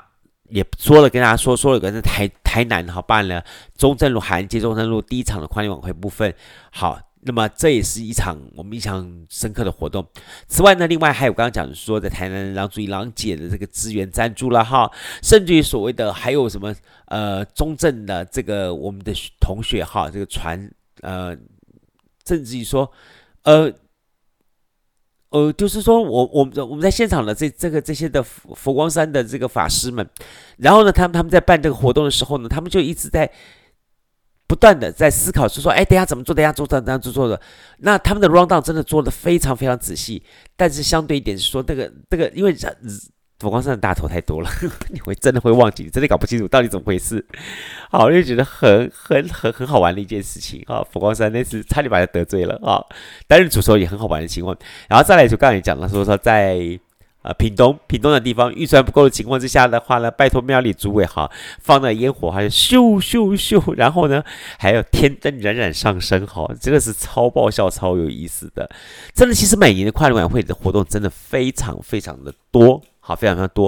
[0.49, 3.45] 也说了，跟大家说说了，个在台台南好办了
[3.77, 6.35] 中正路韩街中正路第一场的跨年晚会部分。
[6.73, 10.07] 好，那么这也是一场我们印象深刻的活动。
[10.47, 14.91] 此外呢，另外还有刚刚讲说，在台南郎祖筠郎姐的这个资源赞助了哈，
[15.23, 16.75] 甚至于所谓的还有什么
[17.07, 20.71] 呃中正的这个我们的同学哈，这个传
[21.01, 21.37] 呃，
[22.27, 22.91] 甚至于说
[23.45, 23.73] 呃。
[25.35, 30.07] 呃，就是说我我们我们在现场的这这个这些的佛光山的这个法师们，
[30.59, 33.33] 然后呢，他们他们在办这个活动的时候呢，他们就一直在
[34.47, 37.41] 不断的在思考，就说，哎，等下怎么做，等下做，怎样做做的。
[37.79, 40.23] 那他们的 rundown 真的做的非常非常仔细，
[40.57, 42.57] 但是相对一点是说，这个这个，因为。
[43.39, 44.49] 佛光山的大头太多了，
[44.91, 47.27] 你会真的会忘记，真的搞不清楚到底怎么回事。
[47.91, 50.81] 好，我就觉得很很很很好玩的一件事情啊！
[50.93, 52.79] 佛光山那次差点把他得罪了啊！
[53.27, 54.57] 担任主持也很好玩的情况，
[54.89, 56.79] 然后再来就刚才也讲了，说说在
[57.23, 64.23] 啊屏东屏东的地方预算不够的情况之下的话呢，拜托庙里主委哈放那烟火还有咻咻咻，然后呢
[64.59, 68.69] 还有天灯冉冉上升哈，这个是超爆笑超有意思的，
[69.15, 72.83] 真的，其实每年的跨年晚会的活动真的非常非常的多。
[73.05, 73.67] 好，非常非常多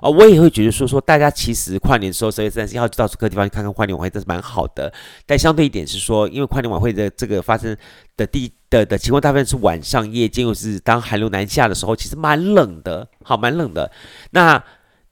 [0.00, 0.10] 啊！
[0.10, 4.92] 我也会觉得说说，大家其实跨年的时候，十月三十一号就到各个地方去看看跨年晚会，这是蛮好的。
[5.24, 7.76] 但相对一点是说，因为跨年晚会的这个发生
[8.16, 13.88] 的地的的情况，大部分是晚上夜间，又是当寒流南下的时候，其实蛮冷的，好，蛮冷的。
[14.32, 14.60] 那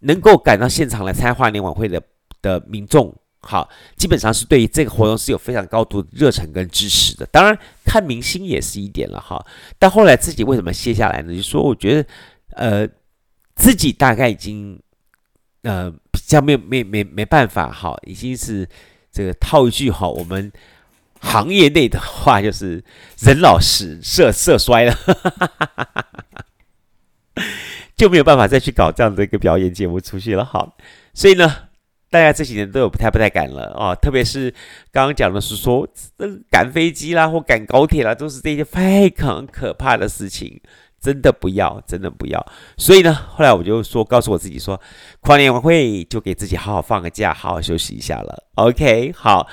[0.01, 2.03] 能够赶到现场来参加跨年晚会的
[2.43, 7.25] 的民众，好，基本上是对于这个活动是有非常高度的热忱跟支持的。
[7.27, 9.41] 当然，看明星也是一点了哈。
[9.79, 11.33] 但后来自己为什么卸下来呢？
[11.33, 12.09] 就说我觉得，
[12.57, 12.89] 呃。
[13.61, 14.81] 自己大概已经，
[15.63, 18.67] 呃，比较没没没没办法哈，已经是
[19.13, 20.51] 这个套一句哈，我们
[21.21, 22.83] 行业内的话就是
[23.19, 24.97] 人老时色色衰了，
[27.95, 30.67] 就没有办法再去搞这样的一个表演节目出去了哈。
[31.13, 31.69] 所以呢，
[32.09, 34.51] 大家这几年都有不太不太敢了啊，特别是
[34.91, 35.87] 刚刚讲的是说
[36.51, 40.59] 赶飞机啦或赶高铁啦，都是这些非常可怕的事情。
[41.01, 42.47] 真的不要，真的不要。
[42.77, 44.79] 所以呢，后来我就说，告诉我自己说，
[45.21, 48.45] 跨年晚会就给自己好好放个假，好好休息一下了。
[48.57, 49.49] OK，好，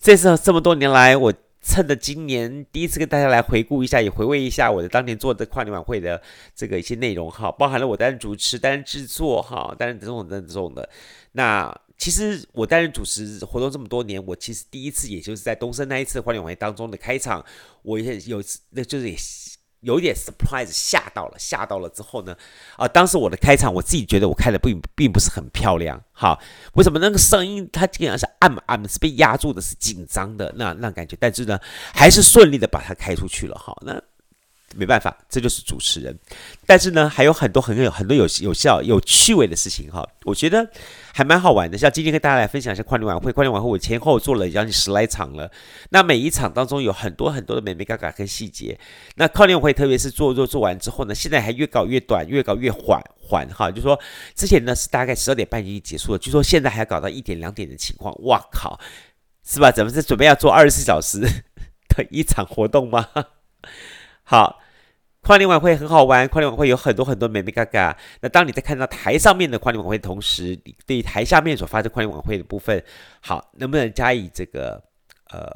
[0.00, 6.22] 这是这么多年来，我趁着今年第一次跟大家来回顾一下，也回味一下我的当年做的跨年晚会的
[6.54, 10.88] 这个一些内容哈，包含了我担任主持、担任制作哈、担任这种、这种的。
[11.32, 17.44] 那其实我担任主持活动这么多年，我其实第一次也就是在东森那一次跨年晚会当中的开场，
[17.82, 18.40] 我也有
[18.70, 19.16] 那就是也。
[19.82, 22.36] 有一点 surprise 吓到了，吓到了之后呢，
[22.76, 26.40] 啊，当时我的开场，我自己觉得我开的并并不是很漂亮，好，
[26.74, 31.58] 为什么那个声音它竟然是暗暗是被压住的，是紧张的那那感觉，但是呢，
[31.94, 34.02] 还是顺利的把它开出去了，好，那。
[34.74, 36.18] 没办法，这就是主持人。
[36.66, 40.68] 但是呢，还有很多很有很多有有效有趣味的事情哈，我觉得
[41.12, 41.76] 还蛮好玩的。
[41.76, 45.50] 像今天跟大家来分享一下跨年晚会，跨年晚会我前后做了将近十来场了。
[45.90, 48.78] 那每一场当中有很多很多的美眉嘎嘎跟细节。
[49.16, 53.98] 那跨年晚会特别是做做做完之后呢，现在还越搞越短，越搞越缓缓哈，就说
[54.34, 58.78] 之前呢是大概十二点半已经结束了，据说现在还要搞到一点两点的情况，哇靠，
[59.46, 59.70] 是吧？
[59.70, 63.08] 咱们是准备要做二十四小时的一场活动吗？
[64.24, 64.60] 好。
[65.24, 67.96] 跨年晚会很好玩，跨年晚会有很多很多美美嘎嘎。
[68.22, 72.82] 那当你在看到台上面的跨年晚会的同时，你对台下面所发生跨年晚会的部分，
[73.20, 74.82] 好，能不能加以这个
[75.30, 75.48] 呃，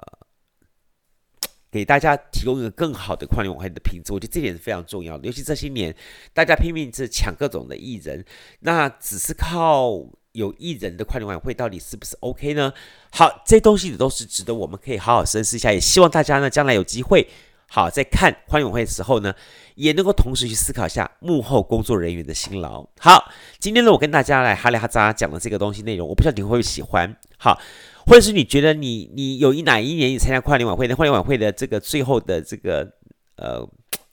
[1.69, 4.13] 给大家提供一个更好的跨年晚会的品质？
[4.13, 5.27] 我觉得这点是非常重要的。
[5.27, 5.93] 尤其这些年，
[6.33, 8.25] 大家拼命是抢各种的艺人，
[8.61, 9.91] 那只是靠
[10.31, 12.73] 有艺人的跨年晚会，到底是不是 OK 呢？
[13.11, 15.73] 好，这些东西都是值得我们可以好好深思一下。
[15.73, 17.27] 也希望大家呢，将来有机会。
[17.69, 19.35] 好，在看跨年晚会的时候呢，
[19.75, 22.87] 也能够同时去思考一下幕后工作人员的辛劳。
[23.01, 27.15] 好，今天呢，我跟大家来哈里哈扎讲的这个东西内容，我不知道你会不会喜欢。
[27.37, 27.61] 好，
[28.07, 32.89] 或者是你觉得你你有一哪一年你参加跨年晚会，那跨年晚会的这个最后的这个
[33.35, 33.69] 呃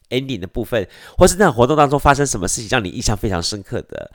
[0.09, 0.85] ending 的部分，
[1.15, 4.11] 或是那场活动当中发生什么事情让你印象非常深刻的？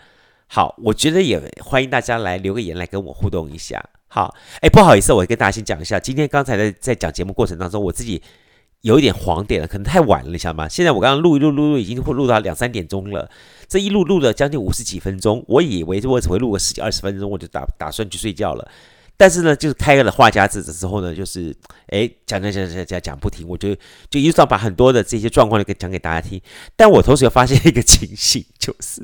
[0.49, 3.83] 好，我觉得也欢迎大家来留个言来跟我互动一下。
[4.09, 8.21] 好，哎，不好意思，我跟大家先讲一下，今天刚才在在讲节目过程当中，我自己。
[8.83, 10.69] 有一点黄点了，可能太晚了，你想吗？
[10.69, 13.29] 现在我刚刚录一录录录，已经会录到两三点钟了。
[13.67, 18.71] 这一录录了将近五十几分钟，我以为我只会录个十几二十分钟，我就打打算去睡觉了。
[19.17, 21.53] 但是呢，就是开了话匣子的时候呢，就是
[21.89, 23.75] 哎讲讲讲讲讲讲不停，我就
[24.09, 26.41] 就一直要把很多的这些状况给讲给大家听。
[26.77, 29.03] 但我同时又发现一个情形，就是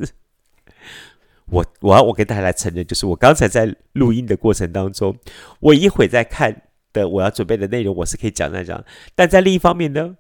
[1.47, 5.17] 我我要我跟大家来承认，就是我刚才在录音的过程当中，
[5.59, 6.63] 我一会在看。
[6.95, 8.83] 的我要准备的内容我是可以讲那讲，
[9.15, 10.17] 但在另一方面呢，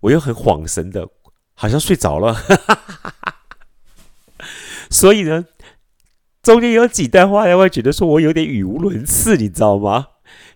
[0.00, 1.08] 我又很恍神的，
[1.54, 2.36] 好像睡着了，
[4.90, 5.46] 所以呢，
[6.42, 10.08] 中间有几段话，会觉得说我有点语无伦次，你知道吗？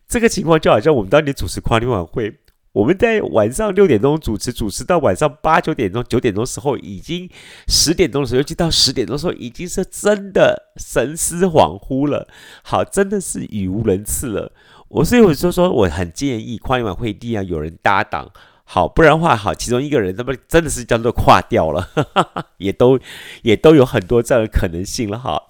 [0.07, 2.41] 这个情况就好像我们当年主持跨年晚会，
[2.73, 7.31] 我们在晚上六点钟主持，主持到晚上八九点钟、九点钟时候，已经
[7.69, 12.29] 十点钟的时候，尤其到十点钟的时候，已经是真的神思恍惚了，
[12.63, 14.53] 好，真的是语无伦次了。
[14.89, 18.31] 我所以我就说，我很建议跨年晚会一定要有人搭档，
[18.65, 21.89] 好，不然的话，好，其中一个人那么真的是叫做垮掉了，
[22.59, 22.99] 也都
[23.43, 25.43] 也都有很多这样的可能性了，哈。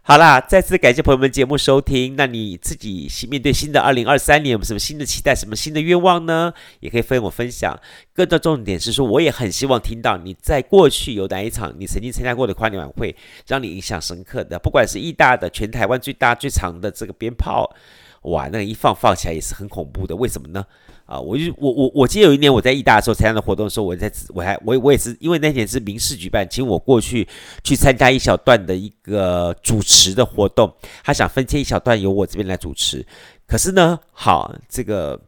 [0.00, 2.16] 好啦，再次感谢朋友们节目收听。
[2.16, 6.50] 那你自己面对新的二零二三年有什么新的期待，什么新的愿望呢？
[6.80, 7.78] 也可以跟我分享。
[8.14, 13.14] 更多重点是说，我也很希望听到你在过去有哪一场你曾经参加过的跨年晚会，
[13.46, 17.70] 让你印象深刻的，不管是义大的全台湾最大最长的这个鞭炮。
[18.28, 20.64] 哇，那个一放放起来也是很恐怖的，为什么呢？
[21.06, 27.26] 啊，我就我我我记得有一年我在义大的时候参加的活动的时候，我在我还我我也是因为那天是民视举办，请我过去
[27.64, 30.70] 去参加一小段的一个主持的活动，
[31.02, 33.06] 他想分切一小段由我这边来主持，
[33.46, 35.18] 可是呢，好这个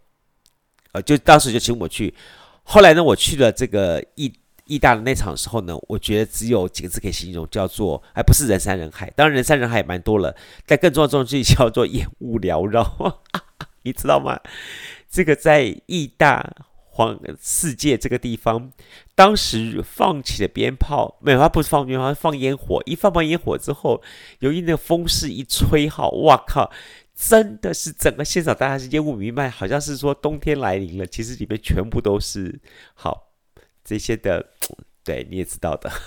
[0.92, 2.14] 呃，就当时就请我去，
[2.62, 4.32] 后来呢，我去了这个义。
[4.70, 9.10] 意大的那场时候呢，我觉得只有几个字可以形容，叫做还不是人山人海。
[9.16, 13.20] 当然人山人海也蛮多了，但更重要的东西叫做烟雾缭绕，
[13.82, 14.38] 你知道吗？
[15.10, 16.54] 这个在意大
[16.84, 18.70] 黄世界这个地方，
[19.16, 22.80] 当时放起了鞭炮，没有，它不是放鞭炮，放烟火。
[22.86, 24.00] 一放完烟火之后，
[24.38, 26.70] 由于那个风势一吹，哈，哇靠，
[27.16, 31.04] 真的是整个现场大家是烟雾弥漫，好像是说冬天来临了。
[31.04, 32.60] 其实里面全部都是
[32.94, 33.26] 好。
[33.82, 34.46] 这些的，
[35.04, 35.90] 对，你也知道的。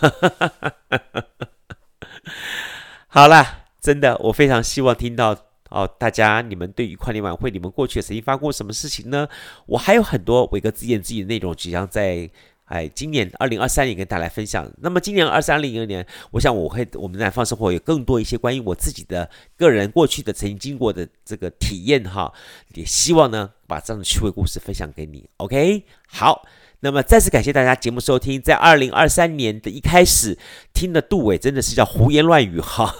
[3.07, 5.37] 好了，真的，我非常希望听到
[5.69, 9.27] 哦，大家你们对于跨年晚会，你们过去曾经发过什么事情呢？
[9.65, 12.29] 我还有很多伟哥自言自语的内容，即将在
[12.65, 14.71] 哎今年二零二三年跟大家来分享。
[14.77, 22.33] 那么今年二三零二年，我想我会我们南方生活有更多一些关于我自己的个人过去的曾经经过的这个体验哈，
[22.73, 25.29] 也希望呢把这样的趣味故事分享给你。
[25.37, 26.47] OK，好。
[26.83, 30.37] 那么再次感谢大家节目收听，在二零二三年的一开始
[30.73, 32.93] 听的杜伟真的是叫胡言乱语哈，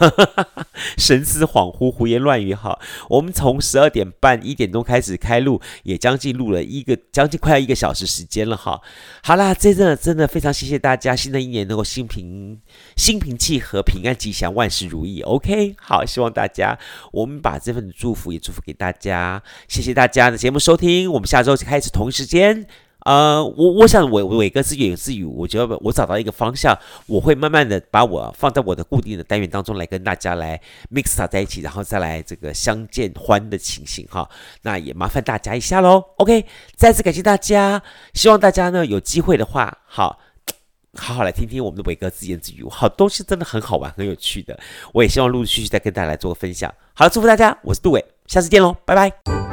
[0.98, 2.80] 神思恍惚，胡言乱语哈。
[3.10, 8.80] 我们从十二点半一点钟开始开录，也将近录了一个将近快要一个小时时间了哈。
[9.22, 12.58] 好啦，这真的真的非常谢谢大家，新的一年能够心平
[12.96, 15.20] 心平气和，平安吉祥，万事如意。
[15.24, 16.80] OK，好，希望大家
[17.12, 22.66] 我们把这份祝福也祝福给大家，谢谢大家的节目收听，我们下周开始同一时间。
[23.06, 34.30] 呃，我我想伟伟哥自言自语，我觉得我找到一个方向，我会慢慢的把我放在我的固定的单元当中来跟大家来 mix 在一起，然后再来这个相见欢的情形哈。
[34.62, 36.04] 那也麻烦大家一下喽。
[36.18, 36.46] OK，
[36.76, 37.82] 再次感谢大家，
[38.14, 40.20] 希望大家呢有机会的话，好
[40.96, 44.58] 好好来听听我们的伟哥自言自语，好东西真的很好玩，很有趣的。
[44.94, 46.74] 我也希望陆陆续续再跟大家来做个分享。
[46.94, 49.53] 好了，祝福大家，我是杜伟，下次见喽，拜拜。